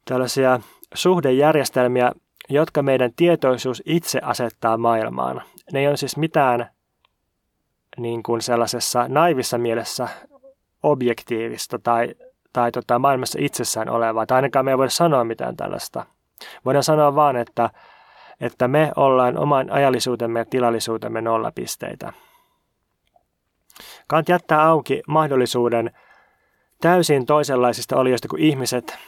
[0.05, 0.61] tällaisia
[0.95, 2.12] suhdejärjestelmiä,
[2.49, 5.43] jotka meidän tietoisuus itse asettaa maailmaan.
[5.73, 6.71] Ne ei ole siis mitään
[7.97, 10.09] niin kuin sellaisessa naivissa mielessä
[10.91, 12.14] objektiivista tai,
[12.53, 16.07] tai tota, maailmassa itsessään olevaa, tai ainakaan me ei voida sanoa mitään tällaista.
[16.64, 17.70] Voidaan sanoa vaan, että,
[18.41, 22.12] että me ollaan oman ajallisuutemme ja tilallisuutemme nollapisteitä.
[24.09, 25.91] Kant jättää auki mahdollisuuden
[26.80, 28.99] täysin toisenlaisista olioista kuin ihmiset.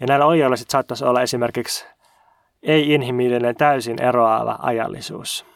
[0.00, 1.86] Ja näillä olioilla sitten saattaisi olla esimerkiksi
[2.62, 5.46] ei-inhimillinen täysin eroava ajallisuus.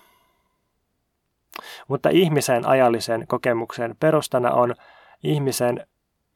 [1.88, 4.74] Mutta ihmisen ajallisen kokemuksen perustana on
[5.22, 5.86] ihmisen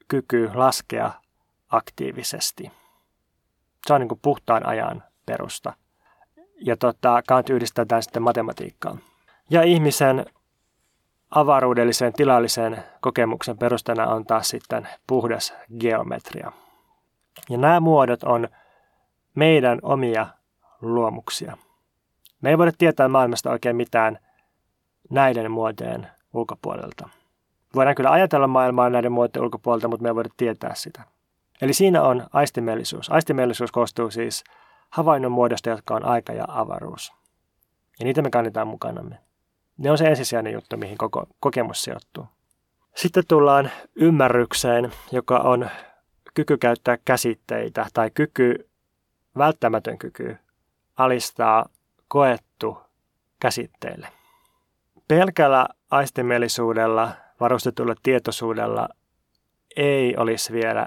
[0.08, 1.12] kyky laskea
[1.68, 2.72] aktiivisesti.
[3.86, 5.72] Se on niin kuin puhtaan ajan perusta.
[6.60, 9.00] Ja tota, Kant yhdistää tämän sitten matematiikkaan.
[9.50, 10.26] Ja ihmisen
[11.30, 16.52] avaruudellisen tilallisen kokemuksen perustana on taas sitten puhdas geometria.
[17.50, 18.48] Ja nämä muodot on
[19.34, 20.26] meidän omia
[20.80, 21.56] luomuksia.
[22.40, 24.18] Me ei voida tietää maailmasta oikein mitään
[25.10, 27.08] näiden muotojen ulkopuolelta.
[27.76, 31.02] Voidaan kyllä ajatella maailmaa näiden muotojen ulkopuolelta, mutta me ei voida tietää sitä.
[31.62, 33.10] Eli siinä on aistimellisuus.
[33.10, 34.44] Aistimellisuus koostuu siis
[34.90, 37.12] havainnon muodosta, jotka on aika ja avaruus.
[37.98, 39.18] Ja niitä me kannetaan mukanamme.
[39.78, 42.26] Ne on se ensisijainen juttu, mihin koko kokemus sijoittuu.
[42.94, 45.70] Sitten tullaan ymmärrykseen, joka on
[46.34, 48.68] kyky käyttää käsitteitä tai kyky,
[49.38, 50.36] välttämätön kyky
[50.96, 51.68] alistaa
[52.08, 52.78] koettu
[53.40, 54.08] käsitteille.
[55.08, 58.88] Pelkällä aistimellisuudella varustetulla tietoisuudella
[59.76, 60.86] ei olisi vielä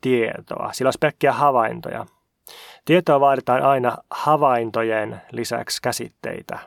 [0.00, 0.72] tietoa.
[0.72, 2.06] Sillä olisi pelkkiä havaintoja.
[2.84, 6.58] Tietoa vaaditaan aina havaintojen lisäksi käsitteitä.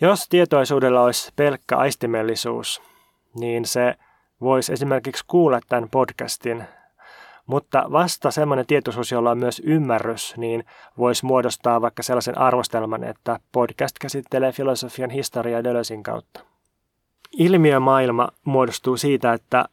[0.00, 2.82] Jos tietoisuudella olisi pelkkä aistimellisuus,
[3.34, 3.94] niin se
[4.40, 6.64] voisi esimerkiksi kuulla tämän podcastin,
[7.46, 10.64] mutta vasta semmoinen tietoisuus, jolla on myös ymmärrys, niin
[10.98, 16.55] voisi muodostaa vaikka sellaisen arvostelman, että podcast käsittelee filosofian historiaa Deleusin kautta.
[17.32, 19.64] Ilmiömaailma muodostuu siitä, että,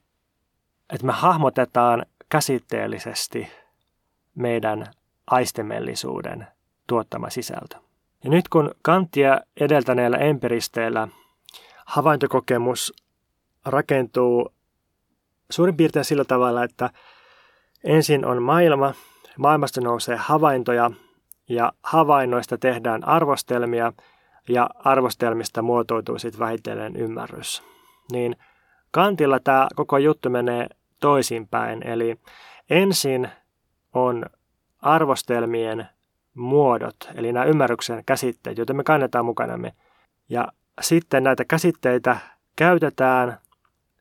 [0.94, 3.48] että me hahmotetaan käsitteellisesti
[4.36, 4.86] meidän
[5.28, 6.48] aistemellisuuden
[6.88, 7.78] tuottama sisältö.
[8.24, 11.08] Ja nyt kun Kantia edeltäneellä empiristeillä
[11.86, 12.94] havaintokokemus
[13.66, 14.54] rakentuu
[15.50, 16.90] suurin piirtein sillä tavalla, että
[17.84, 18.94] ensin on maailma,
[19.38, 20.92] maailmasta nousee havaintoja
[21.50, 23.94] ja havainnoista tehdään arvostelmia
[24.50, 27.64] ja arvostelmista muotoutuu sitten vähitellen ymmärrys.
[28.12, 28.36] Niin
[28.92, 30.68] Kantilla tämä koko juttu menee
[31.00, 32.20] toisinpäin, eli
[32.70, 33.30] ensin
[33.94, 34.26] on
[34.82, 35.88] arvostelmien
[36.34, 39.74] muodot, eli nämä ymmärryksen käsitteet, joita me kannetaan mukanamme.
[40.30, 40.48] Ja
[40.82, 42.18] sitten näitä käsitteitä
[42.56, 43.38] käytetään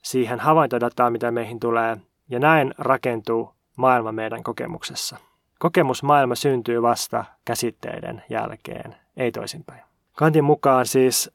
[0.03, 1.97] siihen havaintodataan, mitä meihin tulee,
[2.29, 5.17] ja näin rakentuu maailma meidän kokemuksessa.
[5.59, 9.92] Kokemusmaailma syntyy vasta käsitteiden jälkeen, ei toisinpäin.
[10.17, 11.31] Kantin mukaan siis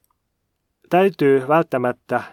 [0.89, 2.23] täytyy välttämättä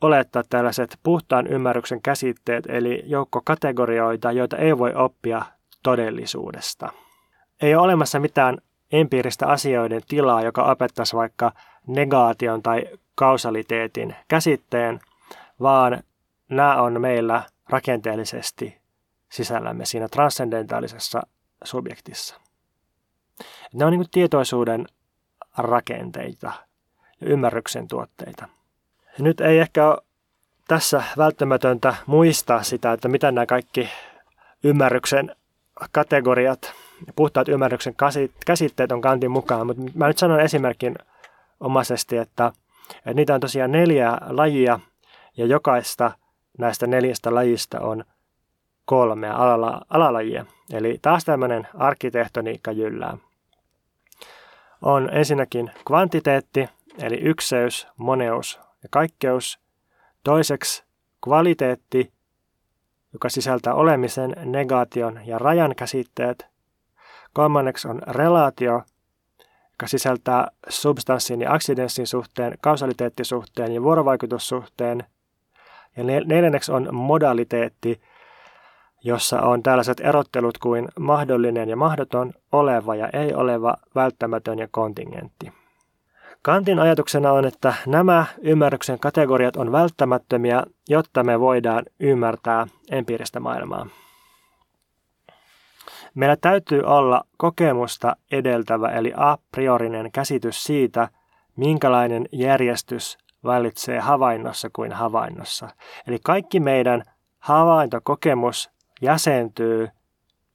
[0.00, 5.42] olettaa tällaiset puhtaan ymmärryksen käsitteet, eli joukko kategorioita, joita ei voi oppia
[5.82, 6.92] todellisuudesta.
[7.62, 8.58] Ei ole olemassa mitään
[8.92, 11.52] empiiristä asioiden tilaa, joka opettaisi vaikka
[11.86, 12.84] negaation tai
[13.14, 15.00] kausaliteetin käsitteen,
[15.60, 16.02] vaan
[16.48, 18.78] nämä on meillä rakenteellisesti
[19.28, 21.22] sisällämme siinä transcendentaalisessa
[21.64, 22.40] subjektissa.
[23.74, 24.86] Ne on niin tietoisuuden
[25.58, 26.52] rakenteita
[27.20, 28.48] ja ymmärryksen tuotteita.
[29.18, 30.02] Nyt ei ehkä ole
[30.68, 33.88] tässä välttämätöntä muistaa sitä, että mitä nämä kaikki
[34.64, 35.36] ymmärryksen
[35.92, 36.72] kategoriat
[37.16, 37.94] puhtaat ymmärryksen
[38.46, 40.94] käsitteet on kantin mukaan, mutta mä nyt sanon esimerkin
[41.60, 42.52] omaisesti, että,
[42.96, 44.80] että niitä on tosiaan neljä lajia
[45.36, 46.10] ja jokaista
[46.58, 48.04] näistä neljästä lajista on
[48.84, 50.44] kolmea alala, alalajia.
[50.72, 53.16] Eli taas tämmöinen arkkitehtoniikka jyllää.
[54.82, 56.68] On ensinnäkin kvantiteetti,
[56.98, 59.58] eli ykseys, moneus ja kaikkeus.
[60.24, 60.84] Toiseksi
[61.24, 62.12] kvaliteetti,
[63.12, 66.46] joka sisältää olemisen, negaation ja rajan käsitteet.
[67.32, 68.82] Kolmanneksi on relaatio,
[69.70, 75.04] joka sisältää substanssin ja aksidenssin suhteen, kausaliteettisuhteen ja vuorovaikutussuhteen.
[75.96, 78.00] Ja neljänneksi on modaliteetti,
[79.04, 85.52] jossa on tällaiset erottelut kuin mahdollinen ja mahdoton, oleva ja ei oleva, välttämätön ja kontingentti.
[86.42, 93.86] Kantin ajatuksena on, että nämä ymmärryksen kategoriat on välttämättömiä, jotta me voidaan ymmärtää empiiristä maailmaa.
[96.14, 101.08] Meillä täytyy olla kokemusta edeltävä eli a priorinen käsitys siitä,
[101.56, 105.68] minkälainen järjestys vallitsee havainnossa kuin havainnossa.
[106.06, 107.02] Eli kaikki meidän
[107.38, 108.70] havaintokokemus
[109.00, 109.88] jäsentyy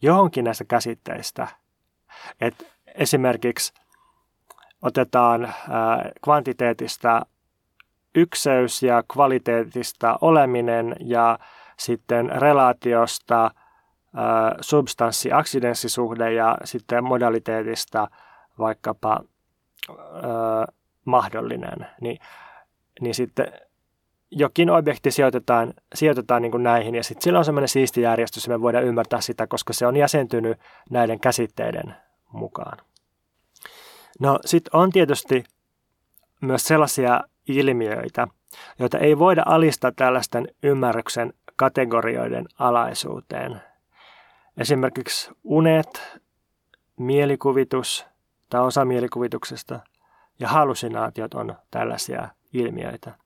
[0.01, 1.47] johonkin näistä käsitteistä.
[2.41, 3.73] Et esimerkiksi
[4.81, 5.53] otetaan
[6.23, 7.25] kvantiteetista
[8.15, 11.39] ykseys ja kvaliteetista oleminen ja
[11.79, 13.51] sitten relaatiosta
[14.61, 18.07] substanssi-aksidenssisuhde ja sitten modaliteetista
[18.59, 19.19] vaikkapa
[21.05, 21.87] mahdollinen.
[22.01, 22.19] Niin,
[23.01, 23.47] niin sitten
[24.35, 28.57] jokin objekti sijoitetaan, sijoitetaan niin kuin näihin ja sitten sillä on semmoinen siisti järjestys ja
[28.57, 30.57] me voidaan ymmärtää sitä, koska se on jäsentynyt
[30.89, 31.95] näiden käsitteiden
[32.31, 32.77] mukaan.
[34.19, 35.43] No sitten on tietysti
[36.41, 38.27] myös sellaisia ilmiöitä,
[38.79, 43.61] joita ei voida alistaa tällaisten ymmärryksen kategorioiden alaisuuteen.
[44.57, 46.19] Esimerkiksi unet,
[46.97, 48.05] mielikuvitus
[48.49, 49.79] tai osa mielikuvituksesta
[50.39, 53.22] ja hallusinaatiot on tällaisia ilmiöitä.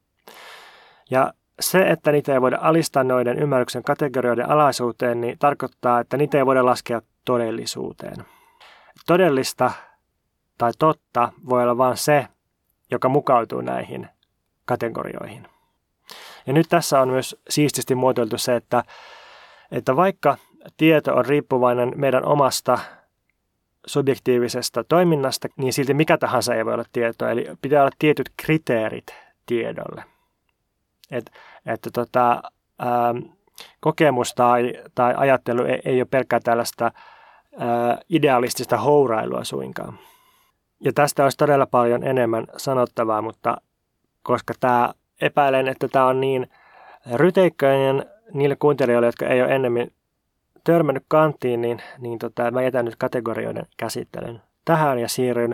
[1.09, 6.37] Ja se, että niitä ei voida alistaa noiden ymmärryksen kategorioiden alaisuuteen, niin tarkoittaa, että niitä
[6.37, 8.15] ei voida laskea todellisuuteen.
[9.05, 9.71] Todellista
[10.57, 12.27] tai totta voi olla vain se,
[12.91, 14.07] joka mukautuu näihin
[14.65, 15.47] kategorioihin.
[16.47, 18.83] Ja nyt tässä on myös siististi muotoiltu se, että,
[19.71, 20.37] että vaikka
[20.77, 22.79] tieto on riippuvainen meidän omasta
[23.85, 27.29] subjektiivisesta toiminnasta, niin silti mikä tahansa ei voi olla tietoa.
[27.29, 30.16] Eli pitää olla tietyt kriteerit tiedolle.
[31.11, 31.31] Et,
[31.65, 32.41] että tota,
[32.79, 33.13] ää,
[33.79, 36.91] kokemus tai, tai ajattelu ei, ei ole pelkkää tällaista
[37.59, 39.99] ää, idealistista hourailua suinkaan.
[40.79, 43.57] Ja tästä olisi todella paljon enemmän sanottavaa, mutta
[44.23, 46.47] koska tämä epäilen, että tämä on niin
[47.13, 49.93] ryteikköinen niille kuuntelijoille, jotka ei ole ennemmin
[50.63, 55.53] törmännyt kanttiin, niin, niin tota, mä jätän nyt kategorioiden käsittelyn tähän ja siirryn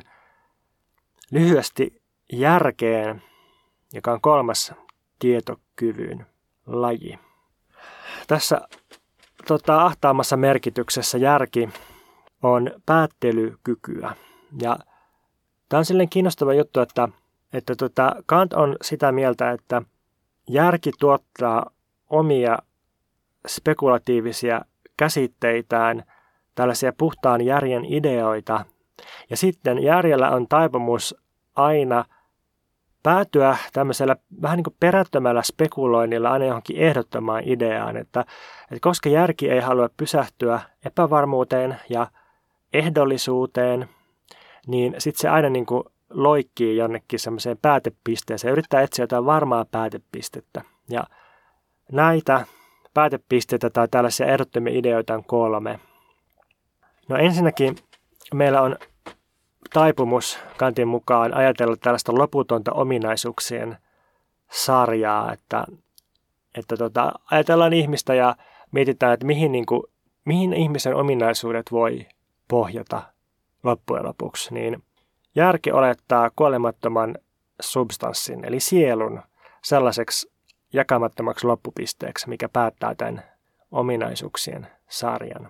[1.32, 2.02] lyhyesti
[2.32, 3.22] järkeen,
[3.94, 4.74] joka on kolmas
[5.20, 6.26] tietokyvyn
[6.66, 7.20] laji.
[8.28, 8.62] Tässä
[9.48, 11.70] tota, ahtaamassa merkityksessä järki
[12.44, 14.16] on päättelykykyä.
[14.62, 14.78] Ja
[15.70, 17.10] tämä on silleen kiinnostava juttu, että,
[17.54, 19.82] että tota, Kant on sitä mieltä, että
[20.50, 21.72] järki tuottaa
[22.10, 22.58] omia
[23.48, 24.62] spekulatiivisia
[24.98, 26.04] käsitteitään,
[26.56, 28.66] tällaisia puhtaan järjen ideoita.
[29.30, 31.16] Ja sitten järjellä on taipumus
[31.56, 32.06] aina
[33.04, 38.22] päätyä tämmöisellä vähän niin kuin perättömällä spekuloinnilla aina johonkin ehdottomaan ideaan, että,
[38.62, 42.08] että koska järki ei halua pysähtyä epävarmuuteen ja
[42.74, 43.90] ehdollisuuteen,
[44.68, 50.62] niin sitten se aina niin kuin loikkii jonnekin semmoiseen päätepisteeseen, yrittää etsiä jotain varmaa päätepistettä.
[50.90, 51.04] Ja
[51.92, 52.46] näitä
[52.94, 55.80] päätepisteitä tai tällaisia ehdottomia ideoita on kolme.
[57.10, 57.76] No ensinnäkin
[58.34, 58.76] meillä on
[59.74, 63.78] taipumus Kantin mukaan ajatella tällaista loputonta ominaisuuksien
[64.52, 65.66] sarjaa, että,
[66.58, 68.36] että tota, ajatellaan ihmistä ja
[68.72, 69.84] mietitään, että mihin, niin kuin,
[70.26, 72.06] mihin ihmisen ominaisuudet voi
[72.48, 73.02] pohjata
[73.64, 74.84] loppujen lopuksi, niin
[75.36, 77.16] järki olettaa kuolemattoman
[77.62, 79.22] substanssin, eli sielun,
[79.64, 80.32] sellaiseksi
[80.74, 83.24] jakamattomaksi loppupisteeksi, mikä päättää tämän
[83.72, 85.50] ominaisuuksien sarjan.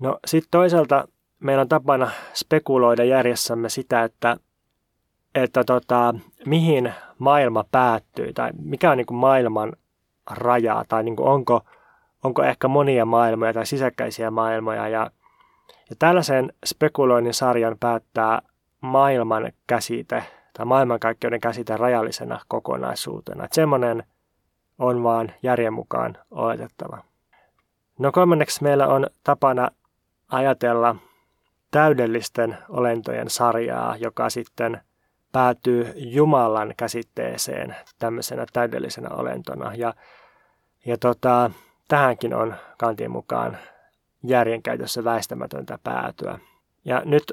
[0.00, 1.08] No sitten toisaalta
[1.42, 4.36] meillä on tapana spekuloida järjessämme sitä, että,
[5.34, 6.14] että tota,
[6.46, 9.72] mihin maailma päättyy tai mikä on niin kuin maailman
[10.30, 11.60] raja tai niin kuin onko,
[12.24, 14.88] onko ehkä monia maailmoja tai sisäkkäisiä maailmoja.
[14.88, 15.10] Ja,
[15.90, 18.42] ja tällaisen spekuloinnin sarjan päättää
[18.80, 23.44] maailman käsite tai maailmankaikkeuden käsite rajallisena kokonaisuutena.
[23.44, 24.04] Että semmoinen
[24.78, 26.98] on vaan järjen mukaan oletettava.
[27.98, 29.70] No kolmanneksi meillä on tapana
[30.28, 30.96] ajatella
[31.72, 34.80] täydellisten olentojen sarjaa, joka sitten
[35.32, 39.74] päätyy Jumalan käsitteeseen tämmöisenä täydellisenä olentona.
[39.74, 39.94] Ja,
[40.86, 41.50] ja tota,
[41.88, 43.58] tähänkin on Kantin mukaan
[44.22, 46.38] järjenkäytössä väistämätöntä päätyä.
[46.84, 47.32] Ja nyt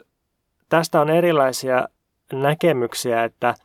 [0.70, 1.88] tästä on erilaisia
[2.34, 3.56] näkemyksiä, että,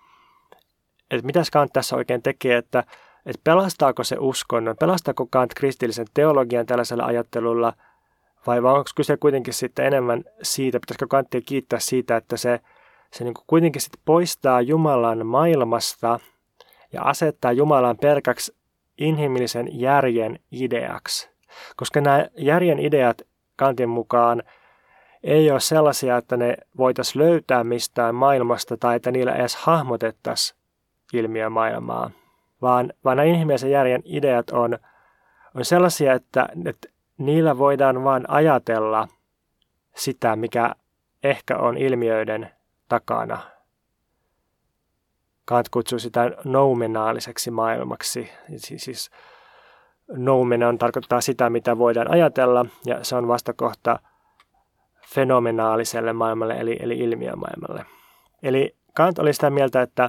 [1.10, 2.84] että mitäs Kant tässä oikein tekee, että,
[3.26, 7.72] että pelastaako se uskonnon, pelastaako Kant kristillisen teologian tällaisella ajattelulla,
[8.46, 12.60] vai onko kyse kuitenkin sitten enemmän siitä, pitäisikö Kanttia kiittää siitä, että se,
[13.12, 16.20] se niin kuin kuitenkin sitten poistaa Jumalan maailmasta
[16.92, 18.56] ja asettaa Jumalan pelkäksi
[18.98, 21.30] inhimillisen järjen ideaksi.
[21.76, 23.22] Koska nämä järjen ideat
[23.56, 24.42] Kantin mukaan
[25.22, 30.58] ei ole sellaisia, että ne voitaisiin löytää mistään maailmasta tai että niillä edes hahmotettaisiin
[31.12, 32.10] ilmiömaailmaa,
[32.62, 34.78] vaan, vaan nämä inhimillisen järjen ideat on,
[35.54, 36.88] on sellaisia, että, että
[37.18, 39.08] niillä voidaan vain ajatella
[39.96, 40.74] sitä, mikä
[41.24, 42.50] ehkä on ilmiöiden
[42.88, 43.38] takana.
[45.44, 48.30] Kant kutsuu sitä noumenaaliseksi maailmaksi.
[48.56, 49.10] Siis
[50.08, 53.98] noumenon tarkoittaa sitä, mitä voidaan ajatella, ja se on vastakohta
[55.06, 57.86] fenomenaaliselle maailmalle, eli, eli ilmiömaailmalle.
[58.42, 60.08] Eli Kant oli sitä mieltä, että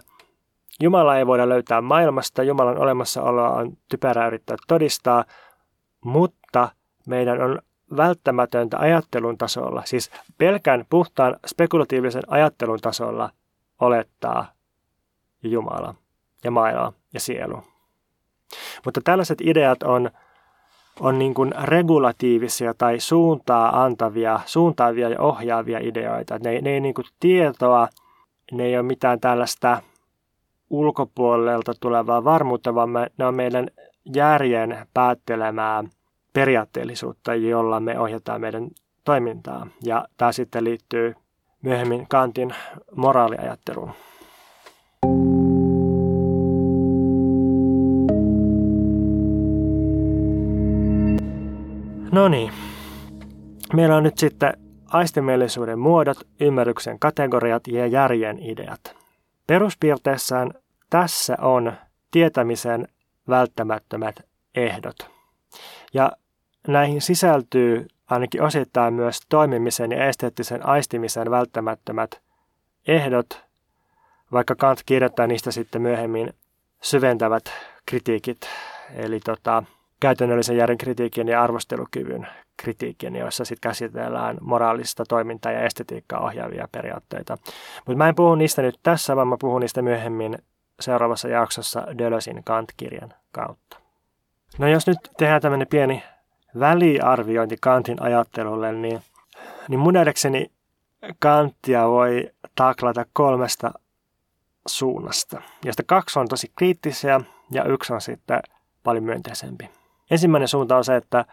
[0.80, 5.26] Jumala ei voida löytää maailmasta, Jumalan olemassaoloa on typerää yrittää todistaa,
[6.06, 6.70] mutta
[7.06, 7.60] meidän on
[7.98, 13.30] välttämätöntä ajattelun tasolla, siis pelkän puhtaan spekulatiivisen ajattelun tasolla
[13.82, 14.52] olettaa
[15.44, 15.96] Jumala
[16.44, 17.64] ja maailma ja sielu.
[18.86, 20.10] Mutta tällaiset ideat on,
[21.00, 26.40] on niin kuin regulatiivisia tai suuntaa antavia, suuntaavia ja ohjaavia ideoita.
[26.40, 27.88] Ne, ne ei niin kuin tietoa,
[28.52, 29.82] ne ei ole mitään tällaista
[30.70, 33.68] ulkopuolelta tulevaa varmuutta, vaan me, ne on meidän
[34.16, 35.84] järjen päättelemää
[36.36, 38.68] periaatteellisuutta, jolla me ohjataan meidän
[39.04, 39.68] toimintaa.
[39.84, 41.16] Ja tämä sitten liittyy
[41.62, 42.56] myöhemmin Kantin
[42.96, 43.92] moraaliajatteluun.
[52.12, 52.52] No niin.
[53.74, 54.54] Meillä on nyt sitten
[54.88, 58.96] aistimielisuuden muodot, ymmärryksen kategoriat ja järjen ideat.
[59.48, 60.52] Peruspiirteissään
[60.90, 61.74] tässä on
[62.12, 62.88] tietämisen
[63.30, 64.16] välttämättömät
[64.56, 64.96] ehdot.
[65.94, 66.12] Ja
[66.68, 72.22] näihin sisältyy ainakin osittain myös toimimisen ja esteettisen aistimisen välttämättömät
[72.88, 73.46] ehdot,
[74.32, 76.34] vaikka Kant kirjoittaa niistä sitten myöhemmin
[76.82, 77.44] syventävät
[77.86, 78.40] kritiikit,
[78.96, 79.64] eli tota,
[80.00, 87.38] käytännöllisen järjen kritiikin ja arvostelukyvyn kritiikin, joissa sitten käsitellään moraalista toimintaa ja estetiikkaa ohjaavia periaatteita.
[87.86, 90.38] Mutta mä en puhu niistä nyt tässä, vaan mä puhun niistä myöhemmin
[90.80, 93.78] seuraavassa jaksossa Dölösin Kant-kirjan kautta.
[94.58, 96.04] No jos nyt tehdään tämmöinen pieni
[96.60, 99.02] väliarviointi Kantin ajattelulle, niin,
[99.70, 100.52] niin mun nähdäkseni
[101.20, 103.72] Kanttia voi taklata kolmesta
[104.68, 108.40] suunnasta, josta kaksi on tosi kriittisiä ja yksi on sitten
[108.84, 109.70] paljon myönteisempi.
[110.12, 111.26] Ensimmäinen suunta on se, että,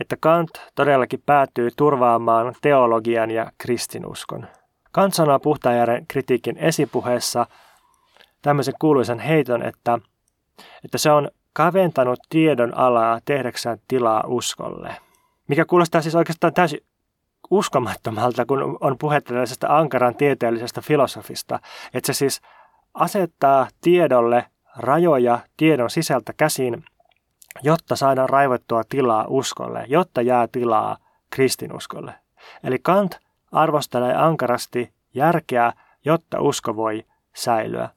[0.00, 4.46] että Kant todellakin päätyy turvaamaan teologian ja kristinuskon.
[4.92, 7.46] Kant sanoo puhtaajärjen kritiikin esipuheessa
[8.42, 9.98] tämmöisen kuuluisen heiton, että,
[10.84, 14.96] että se on kaventanut tiedon alaa tehdäksään tilaa uskolle.
[15.48, 16.80] Mikä kuulostaa siis oikeastaan täysin
[17.50, 21.60] uskomattomalta, kun on puhetta tällaisesta ankaran tieteellisestä filosofista,
[21.94, 22.40] että se siis
[22.94, 24.44] asettaa tiedolle
[24.76, 26.84] rajoja tiedon sisältä käsin,
[27.62, 30.96] jotta saadaan raivottua tilaa uskolle, jotta jää tilaa
[31.30, 32.14] kristinuskolle.
[32.64, 33.18] Eli Kant
[33.52, 35.72] arvostelee ankarasti järkeä,
[36.04, 37.04] jotta usko voi
[37.36, 37.88] säilyä.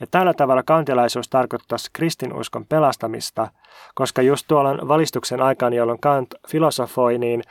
[0.00, 3.48] Ja tällä tavalla kantilaisuus tarkoittaisi kristinuskon pelastamista,
[3.94, 7.42] koska just tuolla valistuksen aikaan, jolloin Kant filosofoi, niin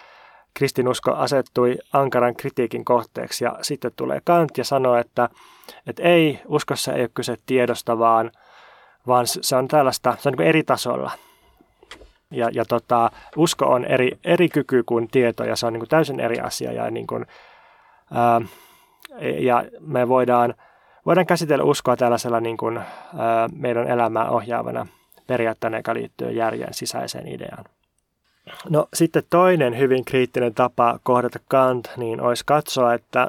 [0.54, 3.44] kristinusko asettui ankaran kritiikin kohteeksi.
[3.44, 5.30] Ja sitten tulee Kant ja sanoo, että,
[5.88, 8.32] että ei, uskossa ei ole kyse tiedosta, vaan,
[9.08, 11.12] vaan se on tällaista, se on niin eri tasolla.
[12.32, 16.20] Ja, ja tota, usko on eri, eri kyky kuin tieto ja se on niin täysin
[16.20, 16.72] eri asia.
[16.72, 17.26] Ja, niin kuin,
[18.14, 18.42] ää,
[19.40, 20.54] ja me voidaan
[21.06, 24.88] voidaan käsitellä uskoa tällaisella niin kuin, ää, meidän elämää ohjaavana
[25.28, 27.66] periaatteena, joka liittyy järjen sisäiseen ideaan.
[28.70, 33.28] No sitten toinen hyvin kriittinen tapa kohdata Kant, niin olisi katsoa, että,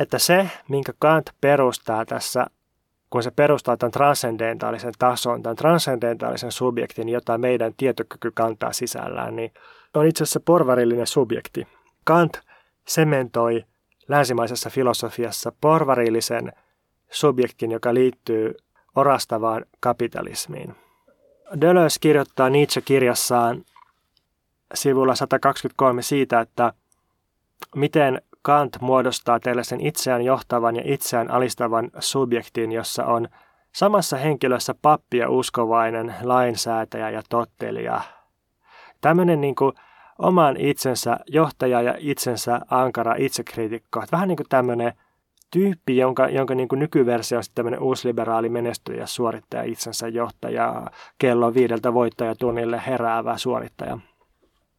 [0.00, 2.46] että se, minkä Kant perustaa tässä,
[3.10, 9.52] kun se perustaa tämän transcendentaalisen tason, tämän transcendentaalisen subjektin, jota meidän tietokyky kantaa sisällään, niin
[9.94, 11.66] on itse asiassa porvarillinen subjekti.
[12.04, 12.40] Kant
[12.88, 13.64] sementoi
[14.08, 16.52] länsimaisessa filosofiassa porvarillisen
[17.10, 18.54] subjektin, joka liittyy
[18.96, 20.74] orastavaan kapitalismiin.
[21.60, 23.64] Deleuze kirjoittaa Nietzsche-kirjassaan
[24.74, 26.72] sivulla 123 siitä, että
[27.76, 33.28] miten Kant muodostaa tällaisen itseään johtavan ja itseään alistavan subjektin, jossa on
[33.72, 38.00] samassa henkilössä pappi ja uskovainen, lainsäätäjä ja tottelija.
[39.00, 39.72] Tämmöinen niin kuin
[40.18, 44.04] oman itsensä johtaja ja itsensä ankara itsekriitikko.
[44.12, 44.92] Vähän niin kuin tämmöinen
[45.50, 50.86] tyyppi, jonka, jonka niin kuin nykyversio on sitten tämmöinen uusliberaali menestyjä, suorittaja, itsensä johtaja,
[51.18, 53.98] kello viideltä voittajatunnille heräävä suorittaja.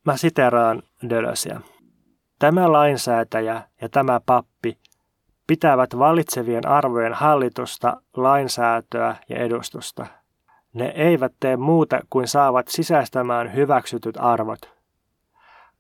[0.06, 1.62] Mä siteraan Dölösiä.
[2.40, 4.78] Tämä lainsäätäjä ja tämä pappi
[5.48, 10.06] pitävät vallitsevien arvojen hallitusta, lainsäätöä ja edustusta.
[10.74, 14.60] Ne eivät tee muuta kuin saavat sisäistämään hyväksytyt arvot–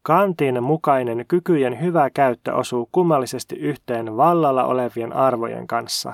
[0.01, 6.13] Kantin mukainen kykyjen hyvä käyttö osuu kummallisesti yhteen vallalla olevien arvojen kanssa.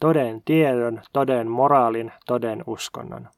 [0.00, 3.28] Toden tiedon, toden moraalin, toden uskonnon.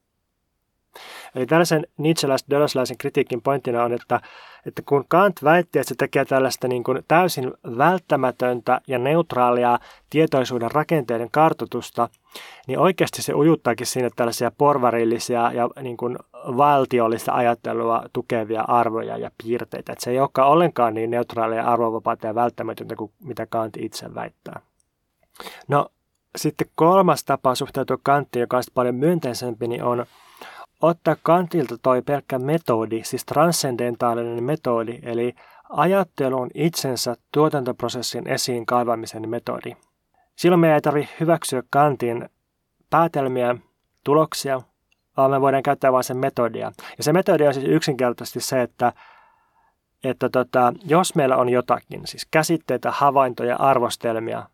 [1.35, 4.21] Eli tällaisen Nietzscheläis-Dölösläisen kritiikin pointtina on, että,
[4.67, 9.79] että kun Kant väitti, että se tekee tällaista niin kuin täysin välttämätöntä ja neutraalia
[10.11, 12.09] tietoisuuden rakenteiden kartotusta,
[12.67, 16.19] niin oikeasti se ujuttaakin sinne tällaisia porvarillisia ja niin kuin
[16.57, 19.93] valtiollista ajattelua tukevia arvoja ja piirteitä.
[19.93, 24.61] Että se ei olekaan ollenkaan niin neutraalia, arvovapaata ja välttämätöntä kuin mitä Kant itse väittää.
[25.69, 25.87] No
[26.37, 30.07] sitten kolmas tapa suhtautua Kanttiin, joka on paljon myönteisempi, niin on
[30.83, 35.35] ottaa Kantilta toi pelkkä metodi, siis transcendentaalinen metodi, eli
[35.69, 39.77] ajattelun itsensä tuotantoprosessin esiin kaivamisen metodi.
[40.37, 42.29] Silloin meidän ei tarvitse hyväksyä Kantin
[42.91, 43.57] päätelmiä,
[44.05, 44.61] tuloksia,
[45.17, 46.73] vaan me voidaan käyttää vain sen metodia.
[46.99, 48.93] Ja se metodi on siis yksinkertaisesti se, että,
[50.05, 54.47] että tota, jos meillä on jotakin, siis käsitteitä, havaintoja, arvostelmia,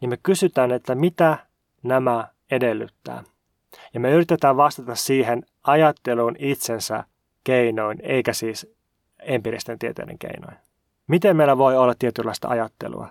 [0.00, 1.38] niin me kysytään, että mitä
[1.82, 3.22] nämä edellyttää.
[3.94, 7.04] Ja me yritetään vastata siihen ajatteluun itsensä
[7.44, 8.74] keinoin, eikä siis
[9.22, 10.56] empiiristen tieteiden keinoin.
[11.06, 13.08] Miten meillä voi olla tietynlaista ajattelua?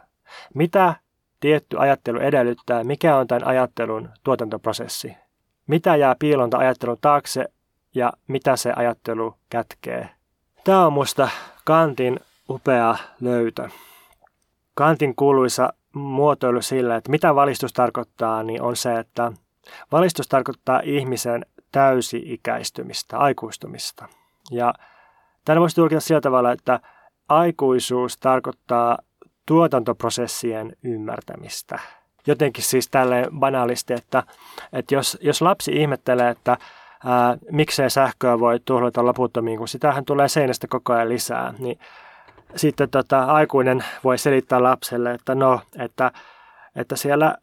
[0.54, 0.96] Mitä
[1.40, 2.84] tietty ajattelu edellyttää?
[2.84, 5.14] Mikä on tämän ajattelun tuotantoprosessi?
[5.68, 7.46] Mitä jää piilonta ajattelun taakse
[7.96, 10.10] ja mitä se ajattelu kätkee?
[10.64, 11.30] Tämä on musta
[11.66, 12.20] Kantin
[12.50, 13.70] upea löytö.
[14.74, 19.32] Kantin kuuluisa muotoilu sillä, että mitä valistus tarkoittaa, niin on se, että
[19.91, 24.07] Valistus tarkoittaa ihmisen täysi-ikäistymistä, aikuistumista.
[24.51, 24.74] Ja
[25.45, 26.80] tämä voisi tulkita sillä tavalla, että
[27.30, 28.97] aikuisuus tarkoittaa
[29.46, 31.79] tuotantoprosessien ymmärtämistä.
[32.28, 34.24] Jotenkin siis tälle banaalisti, että,
[34.74, 36.58] että jos, jos lapsi ihmettelee, että
[37.05, 41.79] ää, miksei sähköä voi tuhlata loputtomiin, kun sitähän tulee seinästä koko ajan lisää, niin
[42.55, 46.12] sitten tota, aikuinen voi selittää lapselle, että no, että,
[46.75, 47.38] että siellä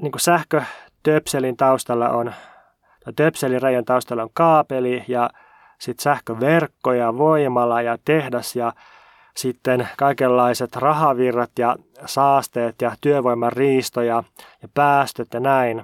[0.00, 0.62] niin sähkö
[1.02, 2.32] töpselin taustalla on,
[3.04, 5.30] tai töpselin rajan taustalla on kaapeli ja
[5.78, 8.72] sitten sähköverkko ja voimala ja tehdas ja
[9.36, 11.76] sitten kaikenlaiset rahavirrat ja
[12.06, 14.22] saasteet ja työvoiman riisto ja,
[14.62, 15.82] ja päästöt ja näin.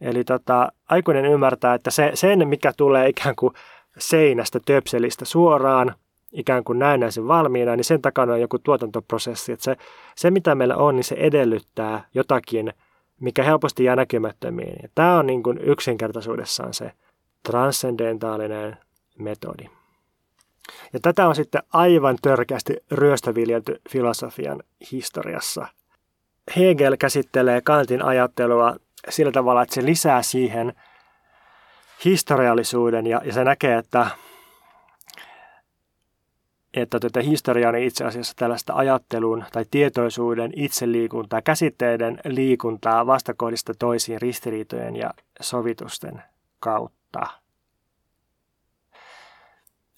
[0.00, 3.54] Eli tota, aikuinen ymmärtää, että se, sen, mikä tulee ikään kuin
[3.98, 5.94] seinästä töpselistä suoraan,
[6.32, 9.52] ikään kuin näennäisen valmiina, niin sen takana on joku tuotantoprosessi.
[9.52, 9.76] Että se,
[10.16, 12.72] se, mitä meillä on, niin se edellyttää jotakin–
[13.20, 14.76] mikä helposti jää näkymättömiin.
[14.82, 16.92] Ja tämä on niin kuin yksinkertaisuudessaan se
[17.42, 18.76] transcendentaalinen
[19.18, 19.64] metodi.
[20.92, 24.62] Ja tätä on sitten aivan törkeästi ryöstöviljelty filosofian
[24.92, 25.66] historiassa.
[26.56, 28.76] Hegel käsittelee Kantin ajattelua
[29.08, 30.72] sillä tavalla, että se lisää siihen
[32.04, 34.06] historiallisuuden ja, ja se näkee, että
[36.76, 44.22] että tätä historia on itse asiassa tällaista ajattelun tai tietoisuuden itseliikuntaa, käsitteiden liikuntaa vastakohdista toisiin
[44.22, 46.22] ristiriitojen ja sovitusten
[46.60, 47.26] kautta.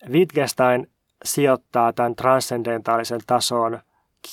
[0.09, 0.91] Wittgenstein
[1.25, 3.79] sijoittaa tämän transcendentaalisen tason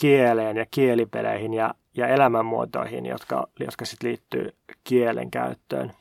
[0.02, 5.92] kieleen ja kielipeleihin ja, ja elämänmuotoihin, jotka, jotka sitten liittyy kielen käyttöön.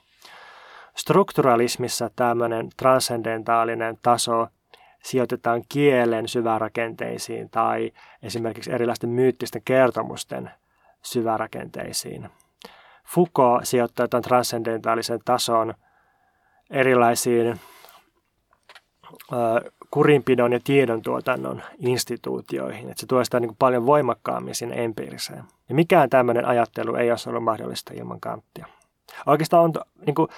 [0.96, 4.48] Strukturalismissa tämmöinen transcendentaalinen taso
[5.04, 10.50] sijoitetaan kielen syvärakenteisiin tai esimerkiksi erilaisten myyttisten kertomusten
[11.02, 12.28] syvärakenteisiin.
[13.06, 15.74] Foucault sijoittaa tämän transcendentaalisen tason
[16.70, 17.60] erilaisiin
[19.90, 22.90] kurinpidon ja tiedontuotannon instituutioihin.
[22.90, 25.44] Että se tuo sitä niin paljon voimakkaammin sinne empiiriseen.
[25.68, 28.66] Ja mikään tämmöinen ajattelu ei olisi ollut mahdollista ilman kanttia.
[29.26, 29.72] Oikeastaan on
[30.06, 30.28] niin kuin,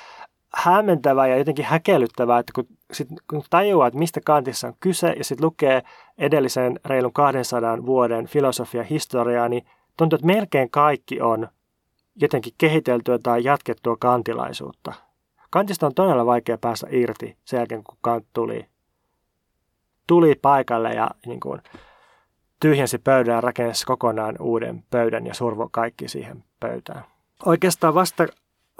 [0.54, 5.24] hämmentävää ja jotenkin häkellyttävää, että kun, sit, kun tajuaa, että mistä Kantissa on kyse ja
[5.24, 5.82] sitten lukee
[6.18, 11.48] edellisen reilun 200 vuoden filosofia historiaa, niin tuntuu, että melkein kaikki on
[12.16, 14.92] jotenkin kehiteltyä tai jatkettua kantilaisuutta.
[15.50, 18.66] Kantista on todella vaikea päästä irti sen jälkeen, kun Kant tuli,
[20.06, 21.62] tuli paikalle ja niin kuin,
[22.60, 27.04] tyhjensi pöydän ja rakensi kokonaan uuden pöydän ja survo kaikki siihen pöytään.
[27.46, 28.26] Oikeastaan vasta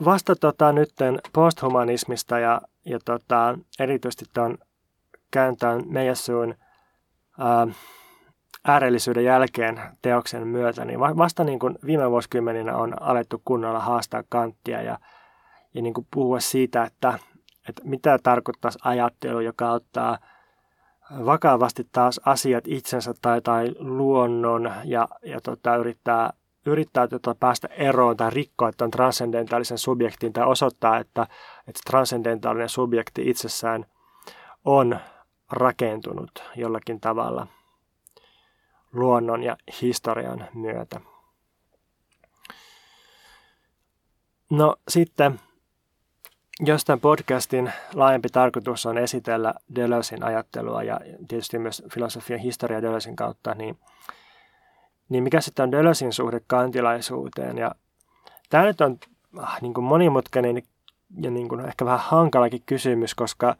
[0.04, 4.58] vasta tota, nytten posthumanismista ja, ja tota, erityisesti tuon
[5.30, 6.54] kääntään Meijassuun
[7.38, 7.66] ää,
[8.64, 14.82] äärellisyyden jälkeen teoksen myötä, niin vasta niin kuin viime vuosikymmeninä on alettu kunnolla haastaa kanttia
[14.82, 14.98] ja,
[15.74, 17.18] ja niin kuin puhua siitä, että,
[17.68, 20.18] että mitä tarkoittaisi ajattelu, joka ottaa
[21.24, 26.32] vakavasti taas asiat itsensä tai, tai luonnon ja, ja tota, yrittää
[26.66, 31.22] yrittää tota päästä eroon tai rikkoa tämän transcendentaalisen subjektin tai osoittaa, että,
[31.58, 33.86] että transcendentaalinen subjekti itsessään
[34.64, 35.00] on
[35.50, 37.46] rakentunut jollakin tavalla
[38.92, 41.00] luonnon ja historian myötä.
[44.50, 45.40] No sitten,
[46.60, 53.16] jos tämän podcastin laajempi tarkoitus on esitellä Deleuzein ajattelua ja tietysti myös filosofian historia Deleuzein
[53.16, 53.78] kautta, niin
[55.08, 57.58] niin mikä sitten on Dölösin suhde kantilaisuuteen.
[57.58, 57.74] Ja
[58.50, 58.98] tämä nyt on
[59.38, 60.62] ah, niin kuin monimutkainen
[61.20, 63.56] ja niin kuin ehkä vähän hankalakin kysymys, koska,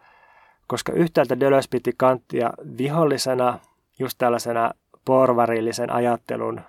[0.66, 3.58] koska yhtäältä Deleuze piti kanttia vihollisena,
[3.98, 4.70] just tällaisena
[5.04, 6.60] porvarillisen ajattelun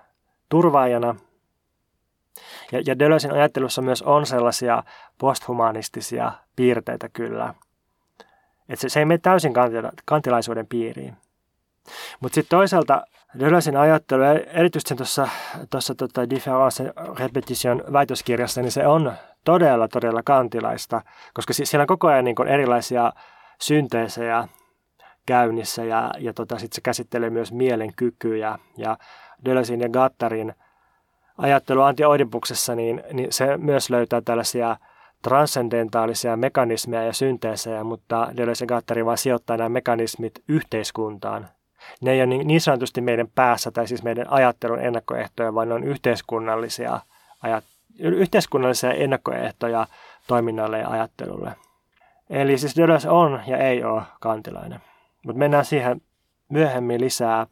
[0.49, 1.15] turvaajana.
[2.71, 4.83] Ja, ja Deleuzein ajattelussa myös on sellaisia
[5.17, 7.53] posthumanistisia piirteitä kyllä.
[8.69, 11.17] Että se, se ei mene täysin kantila, kantilaisuuden piiriin.
[12.19, 13.05] Mutta sitten toisaalta
[13.39, 15.27] Deleuzein ajattelu, erityisesti tuossa,
[15.69, 19.13] tuossa tota Difference Repetition väitöskirjassa, niin se on
[19.43, 21.01] todella, todella kantilaista,
[21.33, 23.13] koska siellä on koko ajan niin kuin erilaisia
[23.61, 24.47] synteesejä
[25.25, 28.97] käynnissä ja, ja tota, sitten se käsittelee myös mielen kykyjä ja
[29.45, 30.53] Deleuzein ja Gattarin
[31.37, 34.77] ajattelu Oidipuksessa, niin, niin se myös löytää tällaisia
[35.21, 41.47] transcendentaalisia mekanismeja ja synteesejä, mutta Deleuze ja Gattari vaan sijoittaa nämä mekanismit yhteiskuntaan
[42.01, 45.73] ne ei ole niin, niin sanotusti meidän päässä tai siis meidän ajattelun ennakkoehtoja, vaan ne
[45.73, 46.99] on yhteiskunnallisia,
[47.43, 47.63] ajat,
[47.99, 49.87] yhteiskunnallisia ennakkoehtoja
[50.27, 51.55] toiminnalle ja ajattelulle.
[52.29, 54.79] Eli siis Deleuze on ja ei ole kantilainen.
[55.25, 56.01] Mutta mennään siihen
[56.49, 57.47] myöhemmin lisää.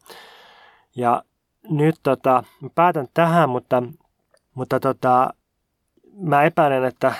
[0.96, 1.22] Ja
[1.70, 2.44] nyt tota,
[2.74, 3.82] päätän tähän, mutta,
[4.54, 5.30] mutta tota,
[6.16, 7.14] mä epäilen, että,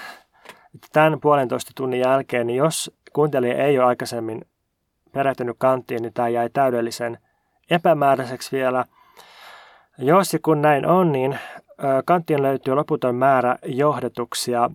[0.74, 4.47] että tämän puolentoista tunnin jälkeen, niin jos kuuntelija ei ole aikaisemmin
[5.16, 7.18] perehtynyt kanttiin, niin tämä jäi täydellisen
[7.70, 8.84] epämääräiseksi vielä.
[9.98, 11.38] Jos ja kun näin on, niin
[12.05, 14.70] kanttiin löytyy loputon määrä johdetuksia.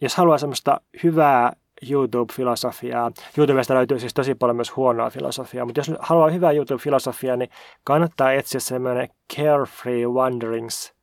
[0.00, 1.52] Jos haluaa semmoista hyvää
[1.90, 7.50] YouTube-filosofiaa, YouTubesta löytyy siis tosi paljon myös huonoa filosofiaa, mutta jos haluaa hyvää YouTube-filosofiaa, niin
[7.84, 10.94] kannattaa etsiä semmoinen Carefree Wanderings,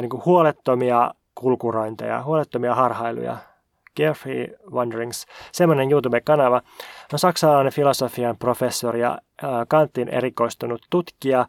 [0.00, 3.36] niin kuin huolettomia kulkurointeja, huolettomia harhailuja
[3.98, 6.62] Carefree Wanderings, semmoinen YouTube-kanava.
[7.12, 9.18] No, saksalainen filosofian professori ja
[9.68, 11.46] Kantin erikoistunut tutkija,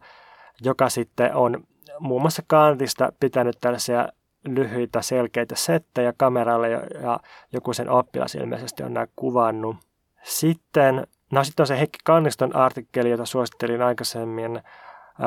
[0.64, 1.64] joka sitten on
[1.98, 4.08] muun muassa Kantista pitänyt tällaisia
[4.48, 7.20] lyhyitä selkeitä settejä kameralle ja
[7.52, 9.76] joku sen oppilas ilmeisesti on nämä kuvannut.
[10.22, 14.62] Sitten, no sitten on se Heikki Kanniston artikkeli, jota suosittelin aikaisemmin.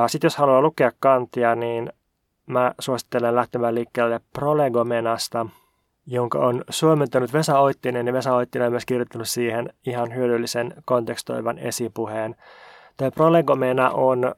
[0.08, 1.94] Sitten jos haluaa lukea Kantia, niin
[2.46, 5.46] mä suosittelen lähtemään liikkeelle Prolegomenasta–
[6.06, 11.58] jonka on suomentanut Vesa Oittinen, ja Vesa Oittinen on myös kirjoittanut siihen ihan hyödyllisen kontekstoivan
[11.58, 12.36] esipuheen.
[12.98, 14.36] Tämä prolegomena on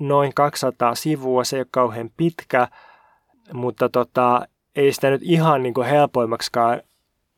[0.00, 2.68] noin 200 sivua, se ei ole kauhean pitkä,
[3.52, 6.82] mutta tota, ei sitä nyt ihan niin kuin helpoimmaksikaan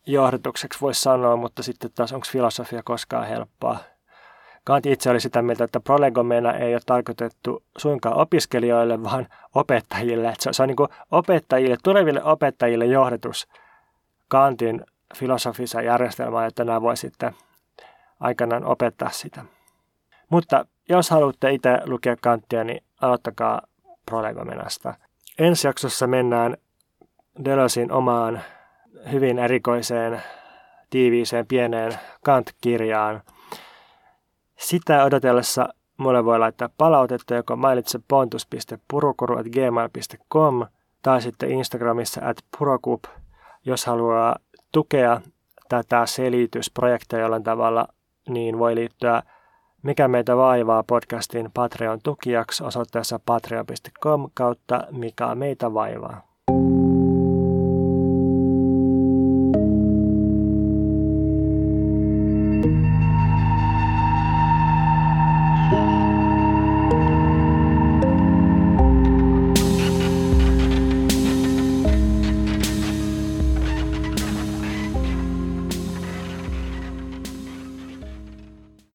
[0.07, 3.79] johdatukseksi voi sanoa, mutta sitten taas onko filosofia koskaan helppoa.
[4.69, 10.35] Kant itse oli sitä mieltä, että prolegomena ei ole tarkoitettu suinkaan opiskelijoille, vaan opettajille.
[10.39, 13.49] Se, se on niin kuin opettajille, tuleville opettajille johdatus
[14.29, 14.85] Kantin
[15.17, 17.33] filosofisen järjestelmään, että nämä voi sitten
[18.21, 19.45] aikanaan opettaa sitä.
[20.29, 23.63] Mutta jos haluatte itse lukea Kanttia, niin aloittakaa
[24.07, 24.95] prolegomenasta.
[25.39, 26.57] Ensi jaksossa mennään
[27.45, 28.43] Deleuzein omaan
[29.13, 30.23] hyvin erikoiseen,
[30.91, 31.93] tiiviiseen, pieneen
[32.25, 33.23] Kant-kirjaan–
[34.59, 35.69] sitä odotellessa
[35.99, 40.67] Mulle voi laittaa palautetta joko mailitse pontus.purukuru.gmail.com
[41.03, 43.05] tai sitten Instagramissa at purokup,
[43.65, 44.37] jos haluaa
[44.73, 45.21] tukea
[45.69, 47.89] tätä selitysprojektia jollain tavalla,
[48.29, 49.23] niin voi liittyä
[49.83, 56.28] Mikä meitä vaivaa podcastin Patreon tukijaksi osoitteessa patreon.com kautta Mikä meitä vaivaa.